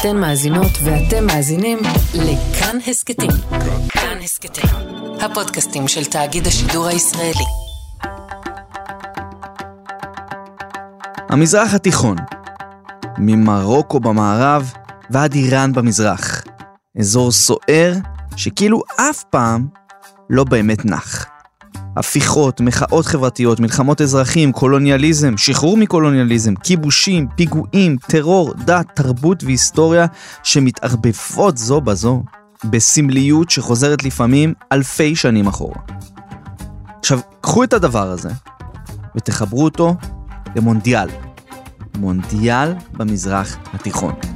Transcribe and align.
אתן 0.00 0.16
מאזינות 0.16 0.72
ואתם 0.84 1.26
מאזינים 1.26 1.78
לכאן 2.14 2.78
הסכתים. 2.86 3.30
כאן 3.88 4.18
הסכתים, 4.24 4.70
הפודקאסטים 5.20 5.88
של 5.88 6.04
תאגיד 6.04 6.46
השידור 6.46 6.86
הישראלי. 6.86 7.44
המזרח 11.28 11.74
התיכון, 11.74 12.16
ממרוקו 13.18 14.00
במערב 14.00 14.72
ועד 15.10 15.34
איראן 15.34 15.72
במזרח. 15.72 16.44
אזור 16.98 17.32
סוער 17.32 17.92
שכאילו 18.36 18.82
אף 18.96 19.24
פעם 19.30 19.66
לא 20.30 20.44
באמת 20.44 20.84
נח. 20.84 21.35
הפיכות, 21.96 22.60
מחאות 22.60 23.06
חברתיות, 23.06 23.60
מלחמות 23.60 24.00
אזרחים, 24.00 24.52
קולוניאליזם, 24.52 25.36
שחרור 25.36 25.76
מקולוניאליזם, 25.76 26.54
כיבושים, 26.54 27.26
פיגועים, 27.36 27.96
טרור, 28.08 28.54
דת, 28.54 28.86
תרבות 28.94 29.44
והיסטוריה 29.44 30.06
שמתערבבות 30.42 31.58
זו 31.58 31.80
בזו 31.80 32.22
בסמליות 32.64 33.50
שחוזרת 33.50 34.04
לפעמים 34.04 34.54
אלפי 34.72 35.16
שנים 35.16 35.46
אחורה. 35.46 35.76
עכשיו, 37.00 37.20
קחו 37.40 37.64
את 37.64 37.72
הדבר 37.72 38.10
הזה 38.10 38.30
ותחברו 39.16 39.64
אותו 39.64 39.94
למונדיאל. 40.56 41.08
מונדיאל 41.98 42.72
במזרח 42.92 43.56
התיכון. 43.72 44.35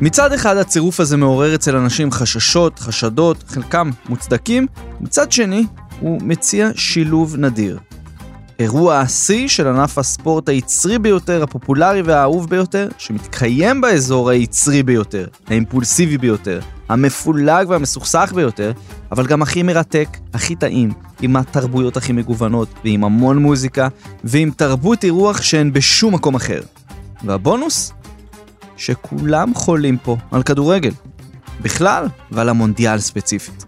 מצד 0.00 0.32
אחד 0.32 0.56
הצירוף 0.56 1.00
הזה 1.00 1.16
מעורר 1.16 1.54
אצל 1.54 1.76
אנשים 1.76 2.10
חששות, 2.10 2.78
חשדות, 2.78 3.44
חלקם 3.48 3.90
מוצדקים, 4.08 4.66
מצד 5.00 5.32
שני 5.32 5.64
הוא 6.00 6.22
מציע 6.22 6.68
שילוב 6.74 7.36
נדיר. 7.36 7.78
אירוע 8.58 8.98
השיא 8.98 9.48
של 9.48 9.66
ענף 9.68 9.98
הספורט 9.98 10.48
היצרי 10.48 10.98
ביותר, 10.98 11.42
הפופולרי 11.42 12.02
והאהוב 12.02 12.48
ביותר, 12.50 12.88
שמתקיים 12.98 13.80
באזור 13.80 14.30
היצרי 14.30 14.82
ביותר, 14.82 15.26
האימפולסיבי 15.46 16.18
ביותר, 16.18 16.60
המפולג 16.88 17.70
והמסוכסך 17.70 18.32
ביותר, 18.34 18.72
אבל 19.12 19.26
גם 19.26 19.42
הכי 19.42 19.62
מרתק, 19.62 20.08
הכי 20.34 20.54
טעים, 20.54 20.92
עם 21.22 21.36
התרבויות 21.36 21.96
הכי 21.96 22.12
מגוונות, 22.12 22.68
ועם 22.84 23.04
המון 23.04 23.38
מוזיקה, 23.38 23.88
ועם 24.24 24.50
תרבות 24.56 25.04
אירוח 25.04 25.42
שאין 25.42 25.72
בשום 25.72 26.14
מקום 26.14 26.34
אחר. 26.34 26.60
והבונוס? 27.24 27.92
שכולם 28.76 29.54
חולים 29.54 29.98
פה 29.98 30.16
על 30.30 30.42
כדורגל. 30.42 30.92
בכלל, 31.62 32.06
ועל 32.30 32.48
המונדיאל 32.48 32.98
ספציפית. 32.98 33.64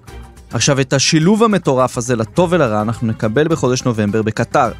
עכשיו, 0.50 0.80
את 0.80 0.92
השילוב 0.92 1.42
המטורף 1.42 1.98
הזה, 1.98 2.16
לטוב 2.16 2.52
ולרע, 2.52 2.82
אנחנו 2.82 3.06
נקבל 3.06 3.48
בחודש 3.48 3.82
נובמבר 3.82 4.22
בקטר. 4.22 4.72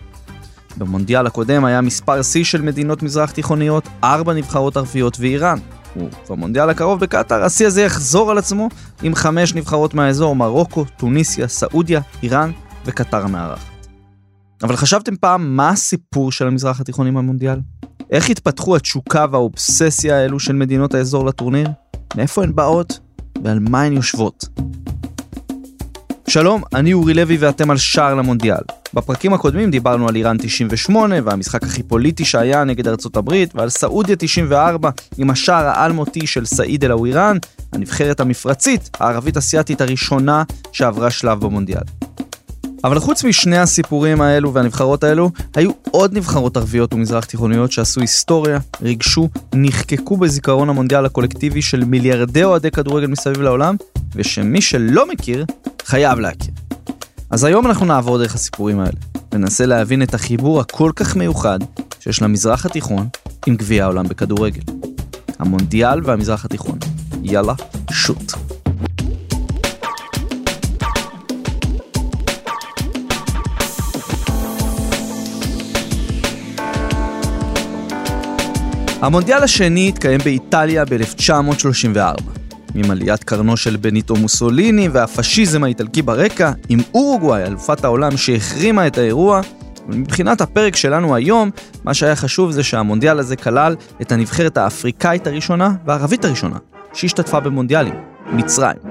במונדיאל 0.77 1.27
הקודם 1.27 1.65
היה 1.65 1.81
מספר 1.81 2.23
שיא 2.23 2.45
של 2.45 2.63
מדינות 2.63 3.03
מזרח 3.03 3.31
תיכוניות, 3.31 3.89
ארבע 4.05 4.35
נבחרות 4.35 4.77
ערביות 4.77 5.17
ואיראן. 5.21 5.59
ובמונדיאל 5.97 6.71
הקרוב 6.71 7.01
בקטר, 7.01 7.45
השיא 7.45 7.67
הזה 7.67 7.83
יחזור 7.83 8.31
על 8.31 8.39
עצמו 8.39 8.69
עם 9.03 9.15
חמש 9.15 9.55
נבחרות 9.55 9.95
מהאזור, 9.95 10.37
מרוקו, 10.37 10.85
טוניסיה, 10.97 11.49
סעודיה, 11.49 12.01
איראן 12.23 12.51
וקטר 12.85 13.25
המארחת. 13.25 13.87
אבל 14.63 14.77
חשבתם 14.77 15.17
פעם 15.17 15.57
מה 15.57 15.69
הסיפור 15.69 16.33
של 16.33 16.47
המזרח 16.47 16.81
התיכון 16.81 17.07
עם 17.07 17.17
המונדיאל? 17.17 17.59
איך 18.11 18.31
התפתחו 18.31 18.77
התשוקה 18.77 19.27
והאובססיה 19.31 20.17
האלו 20.17 20.41
של 20.41 20.53
מדינות 20.53 20.95
האזור 20.95 21.27
לטורניר? 21.27 21.69
מאיפה 22.17 22.43
הן 22.43 22.55
באות 22.55 22.99
ועל 23.45 23.59
מה 23.59 23.83
הן 23.83 23.93
יושבות? 23.93 24.49
שלום, 26.29 26.63
אני 26.75 26.93
אורי 26.93 27.15
לוי 27.15 27.37
ואתם 27.37 27.71
על 27.71 27.77
שער 27.77 28.15
למונדיאל. 28.15 28.61
בפרקים 28.95 29.33
הקודמים 29.33 29.71
דיברנו 29.71 30.09
על 30.09 30.17
איראן 30.17 30.37
98 30.39 31.17
והמשחק 31.25 31.63
הכי 31.63 31.83
פוליטי 31.83 32.25
שהיה 32.25 32.65
נגד 32.65 32.89
ארצות 32.89 33.17
הברית 33.17 33.55
ועל 33.55 33.69
סעודיה 33.69 34.17
94 34.17 34.91
עם 35.19 35.31
השער 35.31 35.67
האלמותי 35.67 36.27
של 36.27 36.47
סעיד 36.47 36.85
אל-אווירן, 36.85 37.37
הנבחרת 37.73 38.21
המפרצית 38.21 38.91
הערבית 39.01 39.37
אסיאתית 39.37 39.81
הראשונה 39.81 40.43
שעברה 40.73 41.11
שלב 41.11 41.41
במונדיאל. 41.41 41.83
אבל 42.85 42.99
חוץ 42.99 43.25
משני 43.25 43.59
הסיפורים 43.59 44.21
האלו 44.21 44.55
והנבחרות 44.55 45.05
האלו, 45.05 45.31
היו 45.55 45.71
עוד 45.91 46.17
נבחרות 46.17 46.57
ערביות 46.57 46.95
ומזרח 46.95 47.25
תיכוניות 47.25 47.73
שעשו 47.73 48.01
היסטוריה, 48.01 48.59
ריגשו, 48.83 49.29
נחקקו 49.55 50.17
בזיכרון 50.17 50.69
המונדיאל 50.69 51.07
הקולקטיבי 51.07 51.63
של 51.63 51.85
מיליארדי 51.85 52.45
אוהדי 52.45 52.71
כדורגל 52.71 53.07
מסביב 53.07 53.41
לעולם, 53.41 53.77
ושמי 54.15 54.61
שלא 54.61 55.09
מכיר, 55.09 55.45
חייב 55.85 56.19
להכיר. 56.19 56.55
אז 57.31 57.45
היום 57.45 57.67
אנחנו 57.67 57.87
נעבור 57.87 58.19
דרך 58.19 58.35
הסיפורים 58.35 58.81
האלה, 58.81 58.99
וננסה 59.33 59.67
להבין 59.67 60.03
את 60.03 60.15
החיבור 60.15 60.61
הכל 60.61 60.93
כך 60.97 61.17
מיוחד 61.17 61.59
שיש 62.01 62.23
למזרח 62.23 62.67
התיכון 62.67 63.09
עם 63.47 63.57
גביע 63.57 63.85
העולם 63.85 64.09
בכדורגל. 64.09 64.63
המונדיאל 65.39 66.01
והמזרח 66.05 66.45
התיכון. 66.45 66.79
יאללה, 67.23 67.55
שוט. 67.91 68.58
המונדיאל 79.01 79.43
השני 79.43 79.89
התקיים 79.89 80.21
באיטליה 80.25 80.85
ב-1934. 80.85 82.23
עם 82.75 82.91
עליית 82.91 83.25
קרנו 83.25 83.57
של 83.57 83.77
בניטו 83.77 84.17
מוסוליני 84.17 84.89
והפשיזם 84.89 85.65
האיטלקי 85.65 86.03
ברקע, 86.03 86.53
עם 86.69 86.79
אורוגוואי, 86.95 87.45
אלופת 87.45 87.85
העולם 87.85 88.17
שהחרימה 88.17 88.87
את 88.87 88.99
האירוע, 88.99 89.41
ומבחינת 89.89 90.41
הפרק 90.41 90.77
שלנו 90.77 91.15
היום, 91.15 91.51
מה 91.85 91.95
שהיה 91.95 92.17
חשוב 92.17 92.51
זה 92.51 92.63
שהמונדיאל 92.63 93.19
הזה 93.19 93.37
כלל 93.37 93.77
את 94.03 94.13
הנבחרת 94.13 94.57
האפריקאית 94.57 95.27
הראשונה 95.27 95.73
והערבית 95.87 96.25
הראשונה, 96.25 96.57
שהשתתפה 96.93 97.41
במונדיאלים, 97.41 97.95
מצרים. 98.33 98.88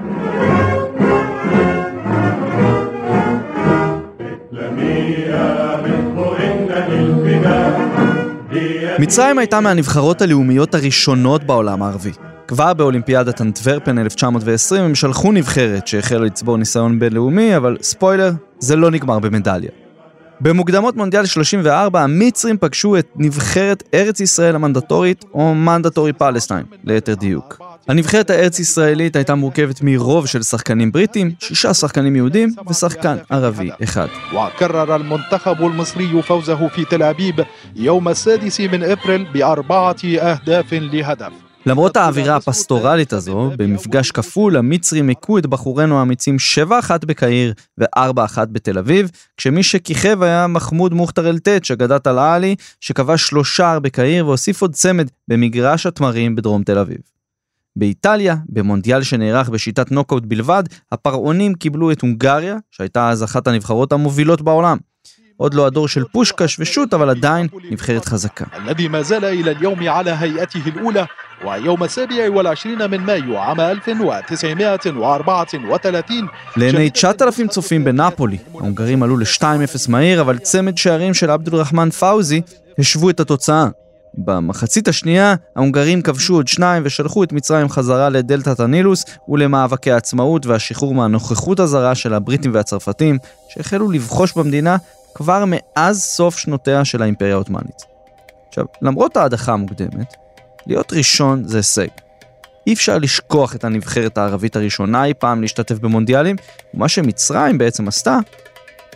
מצרים 8.98 9.38
הייתה 9.38 9.60
מהנבחרות 9.60 10.22
הלאומיות 10.22 10.74
הראשונות 10.74 11.44
בעולם 11.44 11.82
הערבי. 11.82 12.12
כבר 12.48 12.74
באולימפיאדת 12.74 13.40
אנטוורפן 13.40 13.98
1920 13.98 14.84
הם 14.84 14.94
שלחו 14.94 15.32
נבחרת 15.32 15.86
שהחלה 15.86 16.18
לצבור 16.18 16.56
ניסיון 16.56 16.98
בינלאומי, 16.98 17.56
אבל 17.56 17.76
ספוילר, 17.82 18.32
זה 18.58 18.76
לא 18.76 18.90
נגמר 18.90 19.18
במדליה. 19.18 19.70
במוקדמות 20.40 20.96
מונדיאל 20.96 21.26
34 21.26 22.02
המצרים 22.02 22.58
פגשו 22.60 22.98
את 22.98 23.06
נבחרת 23.16 23.82
ארץ 23.94 24.20
ישראל 24.20 24.54
המנדטורית, 24.54 25.24
או 25.34 25.54
מנדטורי 25.54 26.12
פלסטיין, 26.12 26.64
ליתר 26.84 27.14
דיוק. 27.14 27.67
הנבחרת 27.87 28.29
הארץ-ישראלית 28.29 29.15
הייתה 29.15 29.35
מורכבת 29.35 29.81
מרוב 29.81 30.27
של 30.27 30.43
שחקנים 30.43 30.91
בריטים, 30.91 31.31
שישה 31.39 31.73
שחקנים 31.73 32.15
יהודים 32.15 32.49
ושחקן 32.69 33.17
ערבי 33.29 33.69
אחד. 33.83 34.07
وكرر 34.33 34.95
المنتخب 34.95 35.65
المصري 35.65 36.21
فوزه 36.21 36.67
في 36.67 36.85
تل 36.85 37.03
أبيب 37.03 37.45
يوم 37.75 38.09
السادس 38.09 38.59
من 38.59 38.83
أبريل 38.83 39.27
بأربعة 39.33 40.03
أهداف 40.05 40.73
لهدف 40.73 41.33
למרות 41.65 41.97
האווירה 41.97 42.35
הפסטורלית 42.35 43.13
הזו, 43.13 43.51
במפגש 43.57 44.11
כפול 44.11 44.57
המצרים 44.57 45.09
הכו 45.09 45.37
את 45.37 45.45
בחורינו 45.45 45.99
האמיצים 45.99 46.37
7-1 46.67 47.05
בקהיר 47.05 47.53
ו-4-1 47.77 48.37
בתל 48.51 48.77
אביב, 48.77 49.11
כשמי 49.37 49.63
שכיכב 49.63 50.23
היה 50.23 50.47
מחמוד 50.47 50.93
מוכתר 50.93 51.29
אל-טט, 51.29 51.71
אגדת 51.71 52.07
אל-עלי, 52.07 52.55
שכבש 52.79 53.27
שלושה 53.27 53.79
בקהיר 53.79 54.27
והוסיף 54.27 54.61
עוד 54.61 54.73
צמד 54.73 55.07
במגרש 55.27 55.85
התמרים 55.85 56.35
בדרום 56.35 56.63
תל 56.63 56.77
אביב. 56.77 56.97
באיטליה, 57.77 58.35
במונדיאל 58.49 59.03
שנערך 59.03 59.49
בשיטת 59.49 59.91
נוקאוט 59.91 60.23
בלבד, 60.25 60.63
הפרעונים 60.91 61.53
קיבלו 61.53 61.91
את 61.91 62.01
הונגריה, 62.01 62.57
שהייתה 62.71 63.09
אז 63.09 63.23
אחת 63.23 63.47
הנבחרות 63.47 63.91
המובילות 63.91 64.41
בעולם. 64.41 64.77
עוד 65.37 65.53
לא 65.53 65.65
הדור 65.65 65.87
של 65.87 66.03
פושקש 66.11 66.59
ושות, 66.59 66.93
אבל 66.93 67.09
עדיין 67.09 67.47
נבחרת 67.71 68.05
חזקה. 68.05 68.45
الذي 68.57 68.87
ما 68.87 69.01
زال 69.01 69.25
إلى 69.25 69.51
اليوم 69.51 69.89
على 69.89 70.11
هيئته 70.11 70.61
الأولى 70.67 71.07
ويوم 71.45 71.83
السابع 71.83 72.29
والعشرين 72.29 72.91
من 72.91 73.01
مايو 73.01 73.37
عام 73.37 73.59
1934 73.59 76.27
לעיני 76.57 76.89
9,000 76.89 77.47
צופים 77.47 77.83
בנפולי, 77.83 78.37
ההונגרים 78.53 79.03
עלו 79.03 79.17
ל-2-0 79.17 79.89
מהיר, 79.89 80.21
אבל 80.21 80.37
צמד 80.37 80.77
שערים 80.77 81.13
של 81.13 81.29
עבד 81.29 81.53
אל-רחמן 81.53 81.89
פאוזי 81.89 82.41
השוו 82.79 83.09
את 83.09 83.19
התוצאה. 83.19 83.67
במחצית 84.24 84.88
השנייה, 84.88 85.34
ההונגרים 85.56 86.02
כבשו 86.02 86.34
עוד 86.34 86.48
שניים 86.48 86.82
ושלחו 86.86 87.24
את 87.24 87.32
מצרים 87.32 87.68
חזרה 87.68 88.08
לדלתת 88.08 88.60
הנילוס 88.60 89.04
ולמאבקי 89.28 89.92
העצמאות 89.92 90.46
והשחרור 90.46 90.94
מהנוכחות 90.94 91.60
הזרה 91.60 91.94
של 91.94 92.14
הבריטים 92.14 92.54
והצרפתים, 92.54 93.18
שהחלו 93.48 93.90
לבחוש 93.90 94.32
במדינה 94.32 94.76
כבר 95.14 95.44
מאז 95.46 96.02
סוף 96.02 96.38
שנותיה 96.38 96.84
של 96.84 97.02
האימפריה 97.02 97.34
העות'מאנית. 97.34 97.82
עכשיו, 98.48 98.64
למרות 98.82 99.16
ההדחה 99.16 99.52
המוקדמת, 99.52 100.14
להיות 100.66 100.92
ראשון 100.92 101.44
זה 101.44 101.56
הישג. 101.56 101.88
אי 102.66 102.72
אפשר 102.72 102.98
לשכוח 102.98 103.54
את 103.54 103.64
הנבחרת 103.64 104.18
הערבית 104.18 104.56
הראשונה 104.56 105.04
אי 105.04 105.14
פעם 105.14 105.40
להשתתף 105.40 105.78
במונדיאלים, 105.78 106.36
ומה 106.74 106.88
שמצרים 106.88 107.58
בעצם 107.58 107.88
עשתה, 107.88 108.18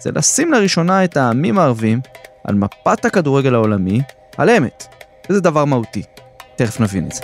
זה 0.01 0.11
לשים 0.15 0.53
לראשונה 0.53 1.05
את 1.05 1.17
העמים 1.17 1.59
הערבים 1.59 2.01
על 2.45 2.55
מפת 2.55 3.05
הכדורגל 3.05 3.55
העולמי 3.55 4.01
על 4.37 4.51
אמת. 4.51 5.02
וזה 5.31 5.41
דבר 5.41 5.65
מהותי. 5.65 6.03
תכף 6.57 6.81
נבין 6.81 7.07
את 7.07 7.13
זה. 7.13 7.23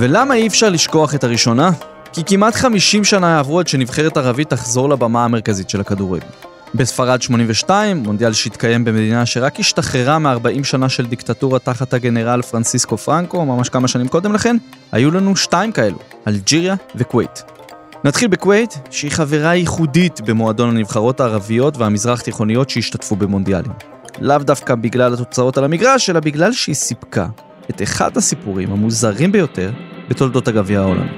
ולמה 0.00 0.34
אי 0.34 0.46
אפשר 0.46 0.68
לשכוח 0.68 1.14
את 1.14 1.24
הראשונה? 1.24 1.70
כי 2.12 2.22
כמעט 2.26 2.54
50 2.54 3.04
שנה 3.04 3.30
יעברו 3.30 3.60
עד 3.60 3.68
שנבחרת 3.68 4.16
ערבית 4.16 4.50
תחזור 4.50 4.88
לבמה 4.88 5.24
המרכזית 5.24 5.70
של 5.70 5.80
הכדורגל. 5.80 6.26
בספרד 6.74 7.22
82, 7.22 7.96
מונדיאל 7.96 8.32
שהתקיים 8.32 8.84
במדינה 8.84 9.26
שרק 9.26 9.60
השתחררה 9.60 10.18
מ-40 10.18 10.64
שנה 10.64 10.88
של 10.88 11.06
דיקטטורה 11.06 11.58
תחת 11.58 11.94
הגנרל 11.94 12.42
פרנסיסקו 12.42 12.96
פרנקו, 12.96 13.44
ממש 13.44 13.68
כמה 13.68 13.88
שנים 13.88 14.08
קודם 14.08 14.32
לכן, 14.32 14.56
היו 14.92 15.10
לנו 15.10 15.36
שתיים 15.36 15.72
כאלו, 15.72 15.98
אלג'יריה 16.26 16.74
וכווית. 16.94 17.57
נתחיל 18.04 18.28
בכווית, 18.28 18.78
שהיא 18.90 19.10
חברה 19.10 19.54
ייחודית 19.54 20.20
במועדון 20.20 20.76
הנבחרות 20.76 21.20
הערביות 21.20 21.76
והמזרח 21.76 22.20
תיכוניות 22.20 22.70
שהשתתפו 22.70 23.16
במונדיאלים. 23.16 23.72
לאו 24.20 24.38
דווקא 24.38 24.74
בגלל 24.74 25.14
התוצאות 25.14 25.58
על 25.58 25.64
המגרש, 25.64 26.10
אלא 26.10 26.20
בגלל 26.20 26.52
שהיא 26.52 26.74
סיפקה 26.74 27.26
את 27.70 27.82
אחד 27.82 28.16
הסיפורים 28.16 28.72
המוזרים 28.72 29.32
ביותר 29.32 29.70
בתולדות 30.08 30.48
הגביע 30.48 30.80
העולמי. 30.80 31.10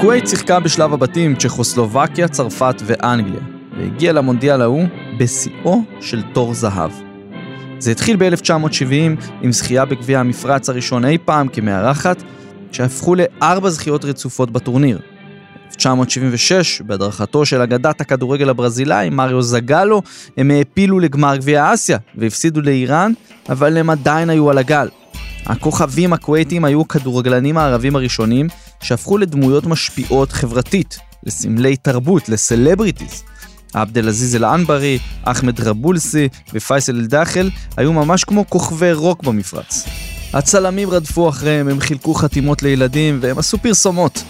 כווית 0.00 0.28
שיחקה 0.28 0.60
בשלב 0.60 0.92
הבתים 0.92 1.34
צ'כוסלובקיה, 1.36 2.28
צרפת 2.28 2.74
ואנגליה, 2.84 3.40
והגיעה 3.78 4.12
למונדיאל 4.12 4.62
ההוא 4.62 4.84
בשיאו 5.18 5.82
של 6.00 6.22
תור 6.22 6.54
זהב. 6.54 7.13
זה 7.78 7.90
התחיל 7.90 8.16
ב-1970 8.16 9.24
עם 9.42 9.52
זכייה 9.52 9.84
בגביע 9.84 10.20
המפרץ 10.20 10.68
הראשון 10.68 11.04
אי 11.04 11.18
פעם 11.24 11.48
כמארחת, 11.48 12.22
שהפכו 12.72 13.14
לארבע 13.14 13.70
זכיות 13.70 14.04
רצופות 14.04 14.50
בטורניר. 14.50 15.00
1976, 15.74 16.80
בהדרכתו 16.80 17.46
של 17.46 17.60
אגדת 17.60 18.00
הכדורגל 18.00 18.48
הברזילאי, 18.48 19.10
מריו 19.10 19.42
זגלו, 19.42 20.02
הם 20.36 20.50
העפילו 20.50 21.00
לגמר 21.00 21.36
גביע 21.36 21.74
אסיה 21.74 21.98
והפסידו 22.14 22.60
לאיראן, 22.60 23.12
אבל 23.48 23.76
הם 23.76 23.90
עדיין 23.90 24.30
היו 24.30 24.50
על 24.50 24.58
הגל. 24.58 24.88
הכוכבים 25.46 26.12
הכווייטים 26.12 26.64
היו 26.64 26.80
הכדורגלנים 26.80 27.58
הערבים 27.58 27.96
הראשונים 27.96 28.48
שהפכו 28.82 29.18
לדמויות 29.18 29.66
משפיעות 29.66 30.32
חברתית, 30.32 30.98
לסמלי 31.24 31.76
תרבות, 31.76 32.28
לסלבריטיז. 32.28 33.24
עבד 33.74 33.98
אל-עזיז 33.98 34.36
אל-אנברי, 34.36 34.98
אחמד 35.22 35.60
רבולסי 35.60 36.28
ופייסל 36.54 36.96
אל-דאחל 36.96 37.50
היו 37.76 37.92
ממש 37.92 38.24
כמו 38.24 38.44
כוכבי 38.48 38.92
רוק 38.92 39.22
במפרץ. 39.22 39.86
הצלמים 40.34 40.90
רדפו 40.90 41.28
אחריהם, 41.28 41.68
הם 41.68 41.80
חילקו 41.80 42.14
חתימות 42.14 42.62
לילדים 42.62 43.18
והם 43.22 43.38
עשו 43.38 43.58
פרסומות. 43.58 44.22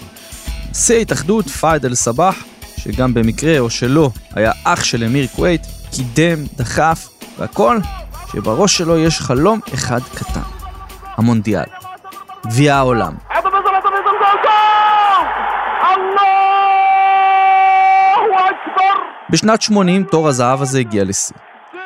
נשיא 0.70 0.96
ההתאחדות, 0.96 1.48
פאיד 1.48 1.84
אל-סבאח, 1.84 2.44
שגם 2.76 3.14
במקרה 3.14 3.58
או 3.58 3.70
שלא 3.70 4.10
היה 4.34 4.52
אח 4.64 4.84
של 4.84 5.04
אמיר 5.04 5.26
כווית, 5.26 5.66
קידם, 5.90 6.44
דחף, 6.56 7.08
והכל 7.38 7.78
שבראש 8.32 8.76
שלו 8.76 8.98
יש 8.98 9.20
חלום 9.20 9.60
אחד 9.74 10.00
קטן, 10.14 10.40
המונדיאל, 11.16 11.64
גביע 12.46 12.76
העולם. 12.76 13.14
בשנת 19.34 19.62
80 19.62 20.04
תור 20.04 20.28
הזהב 20.28 20.62
הזה 20.62 20.78
הגיע 20.78 21.04
לשיא. 21.04 21.36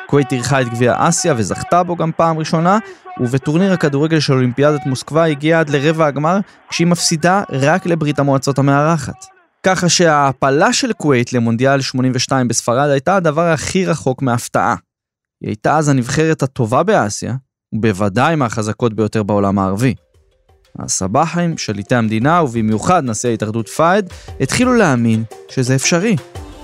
כווית 0.07 0.31
אירחה 0.31 0.61
את 0.61 0.69
גביע 0.69 0.95
אסיה 0.97 1.33
וזכתה 1.37 1.83
בו 1.83 1.95
גם 1.95 2.11
פעם 2.15 2.39
ראשונה, 2.39 2.77
ובטורניר 3.19 3.73
הכדורגל 3.73 4.19
של 4.19 4.33
אולימפיאדת 4.33 4.85
מוסקבה 4.85 5.25
הגיעה 5.25 5.59
עד 5.59 5.69
לרבע 5.69 6.05
הגמר, 6.05 6.39
כשהיא 6.69 6.87
מפסידה 6.87 7.43
רק 7.51 7.85
לברית 7.85 8.19
המועצות 8.19 8.59
המארחת. 8.59 9.25
ככה 9.63 9.89
שההעפלה 9.89 10.73
של 10.73 10.93
כווית 10.93 11.33
למונדיאל 11.33 11.81
82 11.81 12.47
בספרד 12.47 12.89
הייתה 12.89 13.15
הדבר 13.15 13.45
הכי 13.45 13.85
רחוק 13.85 14.21
מהפתעה. 14.21 14.75
היא 15.41 15.49
הייתה 15.49 15.77
אז 15.77 15.89
הנבחרת 15.89 16.43
הטובה 16.43 16.83
באסיה, 16.83 17.35
ובוודאי 17.75 18.35
מהחזקות 18.35 18.93
ביותר 18.93 19.23
בעולם 19.23 19.59
הערבי. 19.59 19.95
הסבחים, 20.79 21.57
שליטי 21.57 21.95
המדינה, 21.95 22.43
ובמיוחד 22.43 23.03
נשיא 23.03 23.29
ההתאחדות 23.29 23.67
פייד, 23.67 24.09
התחילו 24.39 24.73
להאמין 24.73 25.23
שזה 25.49 25.75
אפשרי, 25.75 26.15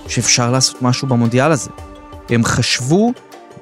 שאפשר 0.08 0.52
לעשות 0.52 0.82
משהו 0.82 1.08
במונדיאל 1.08 1.52
הזה. 1.52 1.70
הם 2.30 2.44
חשבו, 2.46 3.14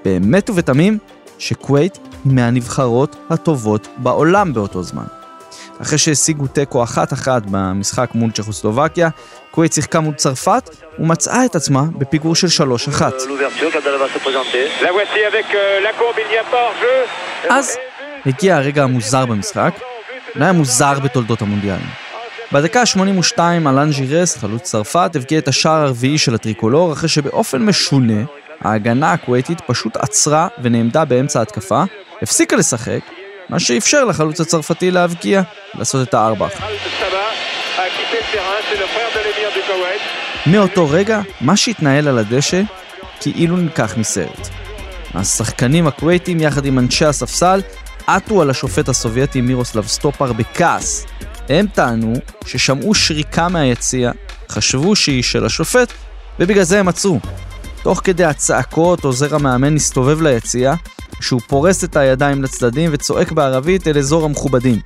באמת 0.06 0.50
ובתמים, 0.50 0.98
שכווית 1.40 1.98
היא 2.26 2.34
מהנבחרות 2.34 3.16
הטובות 3.30 3.88
בעולם 3.98 4.54
באותו 4.54 4.84
זמן. 4.84 5.06
אחרי 5.82 5.98
שהשיגו 5.98 6.48
תיקו 6.48 6.84
אחת-אחת 6.84 7.42
במשחק 7.52 8.10
מול 8.16 8.32
צ'כוסלובקיה, 8.32 9.10
כווית 9.52 9.74
שיחקה 9.74 10.00
מול 10.00 10.14
צרפת 10.14 10.70
ומצאה 11.00 11.46
את 11.46 11.56
עצמה 11.56 11.84
בפיגור 11.98 12.36
של 12.36 12.48
שלוש 12.48 12.88
אחת. 12.88 13.14
אז 17.50 17.78
הגיע 18.26 18.56
הרגע 18.56 18.84
המוזר 18.84 19.26
במשחק, 19.26 19.74
אולי 20.36 20.46
המוזר 20.46 21.00
בתולדות 21.00 21.42
המונדיאלים. 21.42 22.03
בדקה 22.54 22.82
ה-82 22.82 23.40
אלן 23.40 23.92
ז'ירס, 23.92 24.38
חלוץ 24.38 24.62
צרפת, 24.62 25.12
הבקיע 25.16 25.40
את 25.40 25.48
השער 25.48 25.82
הרביעי 25.82 26.18
של 26.18 26.36
הטריקולור, 26.36 26.94
אחרי 26.94 27.10
שבאופן 27.10 27.62
משונה, 27.62 28.24
ההגנה 28.62 29.14
הכווייתית 29.14 29.62
פשוט 29.68 29.98
עצרה 29.98 30.48
ונעמדה 30.62 31.06
באמצע 31.06 31.40
ההתקפה, 31.40 31.84
הפסיקה 32.22 32.56
לשחק, 32.56 33.00
מה 33.50 33.60
שאפשר 33.60 34.06
לחלוץ 34.06 34.42
הצרפתי 34.42 34.92
להבקיע, 34.92 35.42
לעשות 35.76 36.08
את 36.08 36.14
הארבע 36.14 36.48
אחת. 36.48 36.64
מאותו 40.46 40.90
רגע, 40.90 41.22
מה 41.42 41.58
שהתנהל 41.58 42.08
על 42.08 42.18
הדשא 42.18 42.62
כאילו 43.20 43.58
נלקח 43.58 43.98
מסרט. 43.98 44.50
השחקנים 45.14 45.88
הכווייתים 45.88 46.40
יחד 46.40 46.66
עם 46.66 46.80
אנשי 46.80 47.06
הספסל 47.06 47.62
עטו 48.08 48.42
על 48.42 48.50
השופט 48.50 48.90
הסובייטי 48.90 49.42
מירוסלב 49.42 49.88
סטופר 49.88 50.34
בכעס. 50.34 51.06
הם 51.50 51.66
טענו 51.74 52.14
ששמעו 52.46 52.94
שריקה 52.94 53.50
מהיציע, 53.50 54.12
חשבו 54.50 54.96
שהיא 54.96 55.24
של 55.24 55.46
השופט, 55.46 55.94
ובגלל 56.40 56.64
זה 56.64 56.80
הם 56.80 56.88
עצרו. 56.88 57.20
תוך 57.84 58.02
כדי 58.04 58.24
הצעקות 58.24 59.04
עוזר 59.04 59.36
המאמן 59.36 59.76
הסתובב 59.76 60.22
ליציע, 60.22 60.74
כשהוא 61.20 61.42
פורס 61.48 61.84
את 61.84 61.96
הידיים 61.96 62.44
לצדדים 62.44 62.90
וצועק 62.94 63.32
בערבית 63.32 63.88
אל 63.88 63.98
אזור 63.98 64.26
המכובדים. 64.26 64.80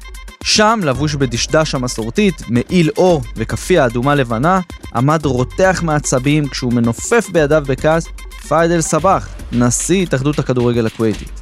שם, 0.44 0.80
לבוש 0.84 1.16
בדשדש 1.16 1.76
המסורתית, 1.76 2.42
מעיל 2.48 2.90
אור 2.98 3.22
וכפייה 3.36 3.86
אדומה 3.86 4.16
לבנה, 4.16 4.60
עמד 4.96 5.26
רותח 5.26 5.82
מעצבים 5.84 6.48
כשהוא 6.48 6.74
מנופף 6.74 7.30
בידיו 7.30 7.64
בכעס 7.68 8.06
פייד 8.48 8.72
אל 8.72 8.82
סבח, 8.82 9.28
נשיא 9.52 10.04
התאחדות 10.04 10.40
הכדורגל 10.40 10.86
הכווייתית. 10.86 11.42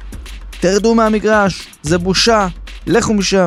תרדו 0.60 0.94
מהמגרש, 0.94 1.68
זה 1.82 1.98
בושה, 1.98 2.48
לכו 2.86 3.14
משם. 3.14 3.46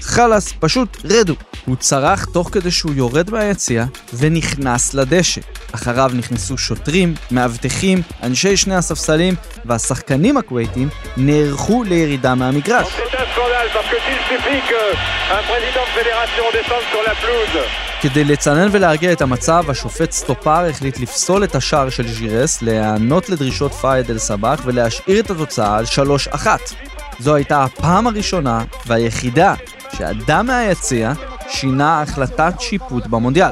חלאס, 0.00 0.54
פשוט 0.60 0.96
רדו. 1.04 1.34
הוא 1.66 1.76
צרח 1.76 2.24
תוך 2.24 2.48
כדי 2.52 2.70
שהוא 2.70 2.92
יורד 2.94 3.30
מהיציע 3.30 3.84
ונכנס 4.14 4.94
לדשא. 4.94 5.40
אחריו 5.72 6.10
נכנסו 6.14 6.58
שוטרים, 6.58 7.14
מאבטחים, 7.30 8.02
אנשי 8.22 8.56
שני 8.56 8.74
הספסלים 8.74 9.34
והשחקנים 9.64 10.36
הכווייתים 10.36 10.88
נערכו 11.16 11.82
לירידה 11.82 12.34
מהמגרש. 12.34 12.88
כדי 18.00 18.24
לצנן 18.24 18.68
ולהרגיע 18.72 19.12
את 19.12 19.22
המצב, 19.22 19.64
השופט 19.68 20.12
סטופר 20.12 20.64
החליט 20.70 21.00
לפסול 21.00 21.44
את 21.44 21.54
השער 21.54 21.90
של 21.90 22.08
ז'ירס, 22.08 22.62
להיענות 22.62 23.28
לדרישות 23.28 23.72
פהד 23.72 24.10
אל 24.10 24.18
סבאח 24.18 24.60
ולהשאיר 24.64 25.20
את 25.20 25.30
התוצאה 25.30 25.78
על 25.78 25.84
3-1. 26.34 26.46
זו 27.18 27.34
הייתה 27.34 27.64
הפעם 27.64 28.06
הראשונה 28.06 28.64
והיחידה 28.86 29.54
שאדם 29.96 30.46
מהיציע 30.46 31.12
שינה 31.48 32.02
החלטת 32.02 32.52
שיפוט 32.60 33.06
במונדיאל. 33.06 33.50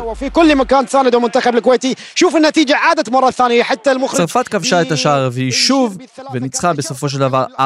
צרפת 4.17 4.49
כבשה 4.49 4.83
את 4.83 4.93
השער 4.93 5.21
הרביעי 5.21 5.53
שוב, 5.53 5.99
וניצחה 6.33 6.73
בסופו 6.73 7.09
של 7.09 7.19
דבר 7.19 7.45
4-1. 7.59 7.61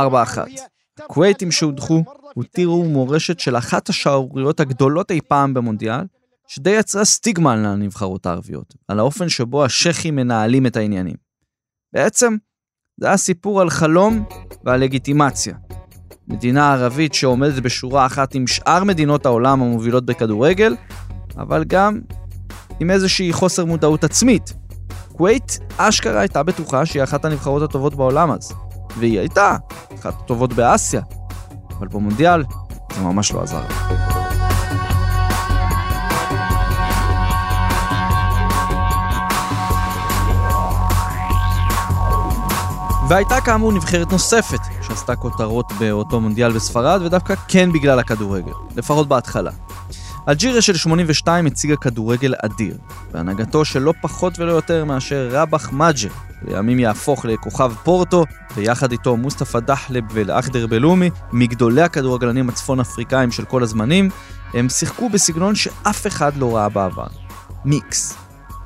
הכווייטים 0.98 1.52
שהודחו 1.52 2.04
הותירו 2.34 2.84
מורשת 2.84 3.40
של 3.40 3.56
אחת 3.56 3.88
השערוריות 3.88 4.60
הגדולות 4.60 5.10
אי 5.10 5.20
פעם 5.28 5.54
במונדיאל, 5.54 6.00
שדי 6.48 6.70
יצרה 6.70 7.04
סטיגמה 7.04 7.52
על 7.52 7.66
הנבחרות 7.66 8.26
הערביות, 8.26 8.74
על 8.88 8.98
האופן 8.98 9.28
שבו 9.28 9.64
השייחים 9.64 10.16
מנהלים 10.16 10.66
את 10.66 10.76
העניינים. 10.76 11.16
בעצם, 11.92 12.36
זה 13.00 13.06
היה 13.06 13.16
סיפור 13.16 13.60
על 13.60 13.70
חלום 13.70 14.24
ועל 14.64 14.80
לגיטימציה. 14.80 15.54
מדינה 16.30 16.72
ערבית 16.72 17.14
שעומדת 17.14 17.62
בשורה 17.62 18.06
אחת 18.06 18.34
עם 18.34 18.46
שאר 18.46 18.84
מדינות 18.84 19.26
העולם 19.26 19.62
המובילות 19.62 20.06
בכדורגל, 20.06 20.76
אבל 21.36 21.64
גם 21.64 22.00
עם 22.80 22.90
איזושהי 22.90 23.32
חוסר 23.32 23.64
מודעות 23.64 24.04
עצמית. 24.04 24.52
כווית 25.12 25.58
אשכרה 25.76 26.20
הייתה 26.20 26.42
בטוחה 26.42 26.86
שהיא 26.86 27.02
אחת 27.02 27.24
הנבחרות 27.24 27.62
הטובות 27.62 27.94
בעולם 27.94 28.30
אז, 28.30 28.52
והיא 28.98 29.18
הייתה 29.18 29.56
אחת 30.00 30.14
הטובות 30.24 30.52
באסיה, 30.52 31.02
אבל 31.78 31.88
במונדיאל 31.88 32.44
זה 32.94 33.02
ממש 33.02 33.32
לא 33.32 33.42
עזר. 33.42 33.62
והייתה 43.08 43.40
כאמור 43.40 43.72
נבחרת 43.72 44.12
נוספת, 44.12 44.60
שעשתה 44.90 45.16
כותרות 45.16 45.72
באותו 45.78 46.20
מונדיאל 46.20 46.52
בספרד, 46.52 47.02
ודווקא 47.02 47.34
כן 47.48 47.72
בגלל 47.72 47.98
הכדורגל, 47.98 48.52
לפחות 48.76 49.08
בהתחלה. 49.08 49.50
אלג'יריה 50.28 50.62
של 50.62 50.76
82 50.76 51.46
הציגה 51.46 51.76
כדורגל 51.76 52.34
אדיר, 52.44 52.76
בהנהגתו 53.12 53.64
של 53.64 53.78
לא 53.78 53.92
פחות 54.02 54.38
ולא 54.38 54.52
יותר 54.52 54.84
מאשר 54.84 55.28
רבח 55.30 55.72
מג'ה, 55.72 56.08
לימים 56.48 56.78
יהפוך 56.78 57.24
לכוכב 57.24 57.72
פורטו, 57.84 58.24
ויחד 58.56 58.92
איתו 58.92 59.16
מוסטפא 59.16 59.58
דחלב 59.60 60.04
ולאחדר 60.12 60.66
בלומי, 60.66 61.10
מגדולי 61.32 61.82
הכדורגלנים 61.82 62.48
הצפון 62.48 62.80
אפריקאים 62.80 63.32
של 63.32 63.44
כל 63.44 63.62
הזמנים, 63.62 64.10
הם 64.54 64.68
שיחקו 64.68 65.08
בסגנון 65.08 65.54
שאף 65.54 66.06
אחד 66.06 66.36
לא 66.36 66.56
ראה 66.56 66.68
בעבר. 66.68 67.06
מיקס. 67.64 68.16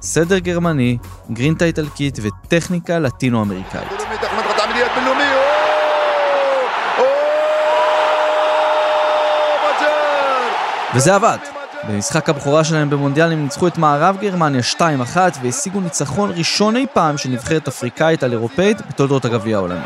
סדר 0.03 0.39
גרמני, 0.39 0.99
גרינטה 1.33 1.65
איטלקית 1.65 2.19
וטכניקה 2.23 2.99
לטינו-אמריקאית. 2.99 3.93
וזה 10.95 11.15
עבד. 11.15 11.39
במשחק 11.89 12.29
הבכורה 12.29 12.65
שלהם 12.65 12.91
במונדיאל 12.91 13.33
הם 13.33 13.43
ניצחו 13.43 13.67
את 13.67 13.79
מערב 13.79 14.17
גרמניה 14.21 14.61
2-1 14.79 14.81
והשיגו 15.43 15.81
ניצחון 15.81 16.31
ראשון 16.37 16.77
אי 16.77 16.87
פעם 16.93 17.19
של 17.19 17.29
נבחרת 17.29 17.69
אפריקאית 17.69 18.23
על 18.23 18.33
אירופאית 18.33 18.87
בתולדות 18.89 19.25
הגביע 19.25 19.57
העולמי. 19.57 19.81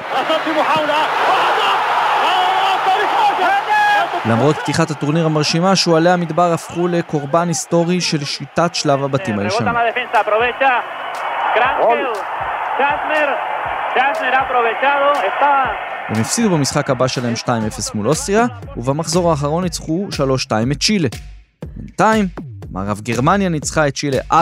למרות 4.26 4.56
פתיחת 4.56 4.90
הטורניר 4.90 5.26
המרשימה, 5.26 5.76
שועלי 5.76 6.10
המדבר 6.10 6.52
הפכו 6.52 6.88
לקורבן 6.88 7.48
היסטורי 7.48 8.00
של 8.00 8.24
שיטת 8.24 8.74
שלב 8.74 9.04
הבתים 9.04 9.38
הישנה. 9.38 9.72
הם 16.08 16.20
הפסידו 16.20 16.50
במשחק 16.50 16.90
הבא 16.90 17.08
שלהם 17.08 17.34
2-0 17.34 17.48
מול 17.94 18.08
אוסטריה, 18.08 18.46
ובמחזור 18.76 19.30
האחרון 19.30 19.64
ניצחו 19.64 20.08
3-2 20.12 20.52
את 20.72 20.82
צ'ילה. 20.82 21.08
בינתיים, 21.76 22.28
מערב 22.70 23.00
גרמניה 23.00 23.48
ניצחה 23.48 23.88
את 23.88 23.96
צ'ילה 23.96 24.18
4-1, 24.32 24.34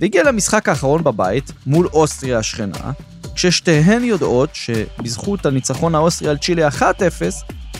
והגיעה 0.00 0.24
למשחק 0.24 0.68
האחרון 0.68 1.04
בבית, 1.04 1.52
מול 1.66 1.86
אוסטריה 1.86 2.38
השכנה, 2.38 2.92
כששתיהן 3.34 4.04
יודעות 4.04 4.50
שבזכות 4.52 5.46
הניצחון 5.46 5.94
האוסטרי 5.94 6.28
על 6.28 6.38
צ'ילה 6.38 6.68
1-0, 6.68 6.82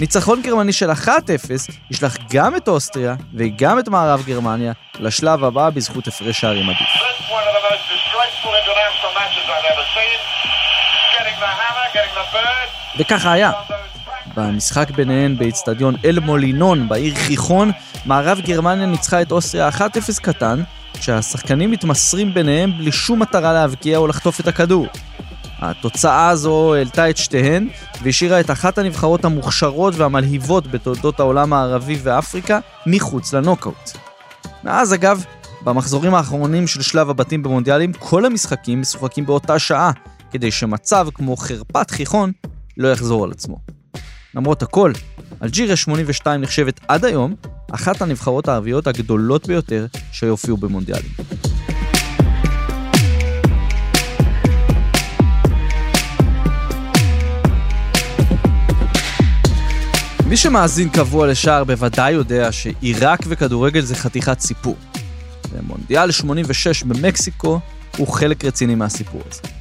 ניצחון 0.00 0.42
גרמני 0.42 0.72
של 0.72 0.90
1-0 0.90 1.08
ישלח 1.90 2.16
גם 2.30 2.56
את 2.56 2.68
אוסטריה 2.68 3.14
וגם 3.34 3.78
את 3.78 3.88
מערב 3.88 4.22
גרמניה 4.26 4.72
לשלב 4.98 5.44
הבא 5.44 5.70
בזכות 5.70 6.08
הפרש 6.08 6.40
שערים 6.40 6.64
עדיף. 6.64 7.49
וככה 13.00 13.32
היה. 13.32 13.50
במשחק 14.36 14.90
ביניהן 14.90 15.38
באיצטדיון 15.38 15.94
אל 16.04 16.18
מולינון 16.20 16.88
בעיר 16.88 17.14
חיכון, 17.14 17.70
מערב 18.06 18.40
גרמניה 18.40 18.86
ניצחה 18.86 19.22
את 19.22 19.32
אוסטריה 19.32 19.68
1-0 19.68 19.80
קטן, 20.22 20.62
כשהשחקנים 20.94 21.70
מתמסרים 21.70 22.34
ביניהם 22.34 22.78
בלי 22.78 22.92
שום 22.92 23.22
מטרה 23.22 23.52
להבקיע 23.52 23.98
או 23.98 24.06
לחטוף 24.06 24.40
את 24.40 24.48
הכדור. 24.48 24.86
התוצאה 25.58 26.28
הזו 26.28 26.74
העלתה 26.74 27.10
את 27.10 27.16
שתיהן 27.16 27.68
והשאירה 28.02 28.40
את 28.40 28.50
אחת 28.50 28.78
הנבחרות 28.78 29.24
המוכשרות 29.24 29.94
והמלהיבות 29.96 30.66
בתולדות 30.66 31.20
העולם 31.20 31.52
הערבי 31.52 31.98
ואפריקה 32.02 32.58
מחוץ 32.86 33.32
לנוקאוט. 33.32 33.90
מאז 34.64 34.94
אגב, 34.94 35.24
במחזורים 35.64 36.14
האחרונים 36.14 36.66
של 36.66 36.82
שלב 36.82 37.10
הבתים 37.10 37.42
במונדיאלים, 37.42 37.92
כל 37.92 38.24
המשחקים 38.24 38.80
משוחקים 38.80 39.26
באותה 39.26 39.58
שעה, 39.58 39.90
כדי 40.30 40.50
שמצב 40.50 41.08
כמו 41.14 41.36
חרפת 41.36 41.90
חיכון 41.90 42.32
לא 42.76 42.88
יחזור 42.88 43.24
על 43.24 43.30
עצמו. 43.30 43.58
למרות 44.34 44.62
הכל, 44.62 44.92
אלג'יריה 45.42 45.76
82 45.76 46.40
נחשבת 46.40 46.80
עד 46.88 47.04
היום 47.04 47.34
אחת 47.70 48.02
הנבחרות 48.02 48.48
הערביות 48.48 48.86
הגדולות 48.86 49.46
ביותר 49.46 49.86
שהופיעו 50.12 50.56
במונדיאלים. 50.56 51.10
מי 60.26 60.36
שמאזין 60.36 60.88
קבוע 60.88 61.26
לשער 61.26 61.64
בוודאי 61.64 62.12
יודע 62.12 62.52
שעיראק 62.52 63.20
וכדורגל 63.26 63.80
זה 63.80 63.94
חתיכת 63.94 64.40
סיפור. 64.40 64.76
ומונדיאל 65.52 66.10
86 66.10 66.82
במקסיקו 66.82 67.60
הוא 67.96 68.08
חלק 68.08 68.44
רציני 68.44 68.74
מהסיפור 68.74 69.22
הזה. 69.30 69.59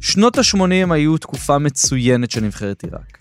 שנות 0.00 0.38
ה-80 0.38 0.92
היו 0.92 1.18
תקופה 1.18 1.58
מצוינת 1.58 2.30
של 2.30 2.40
נבחרת 2.40 2.82
עיראק. 2.82 3.18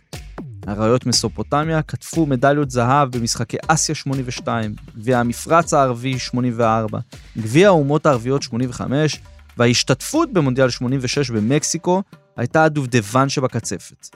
אריות 0.68 1.06
מסופוטמיה 1.06 1.82
קטפו 1.82 2.26
מדליות 2.26 2.72
זהב 2.72 3.18
במשחקי 3.18 3.58
אסיה 3.68 3.96
82, 3.96 4.76
גביע 4.98 5.20
המפרץ 5.20 5.74
הערבי 5.74 6.20
84, 6.20 7.00
גביע 7.38 7.68
האומות 7.68 8.06
הערביות 8.06 8.44
85, 8.44 9.20
וההשתתפות 9.58 10.34
במונדיאל 10.34 10.70
86 10.70 11.30
במקסיקו 11.30 12.04
הייתה 12.38 12.64
הדובדבן 12.64 13.30
שבקצפת. 13.30 14.08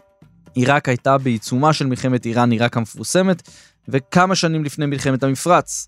עיראק 0.53 0.89
הייתה 0.89 1.17
בעיצומה 1.17 1.74
של 1.74 1.86
מלחמת 1.86 2.25
איראן-עיראק 2.25 2.77
המפורסמת, 2.77 3.50
וכמה 3.89 4.36
שנים 4.36 4.63
לפני 4.63 4.86
מלחמת 4.86 5.24
המפרץ. 5.24 5.88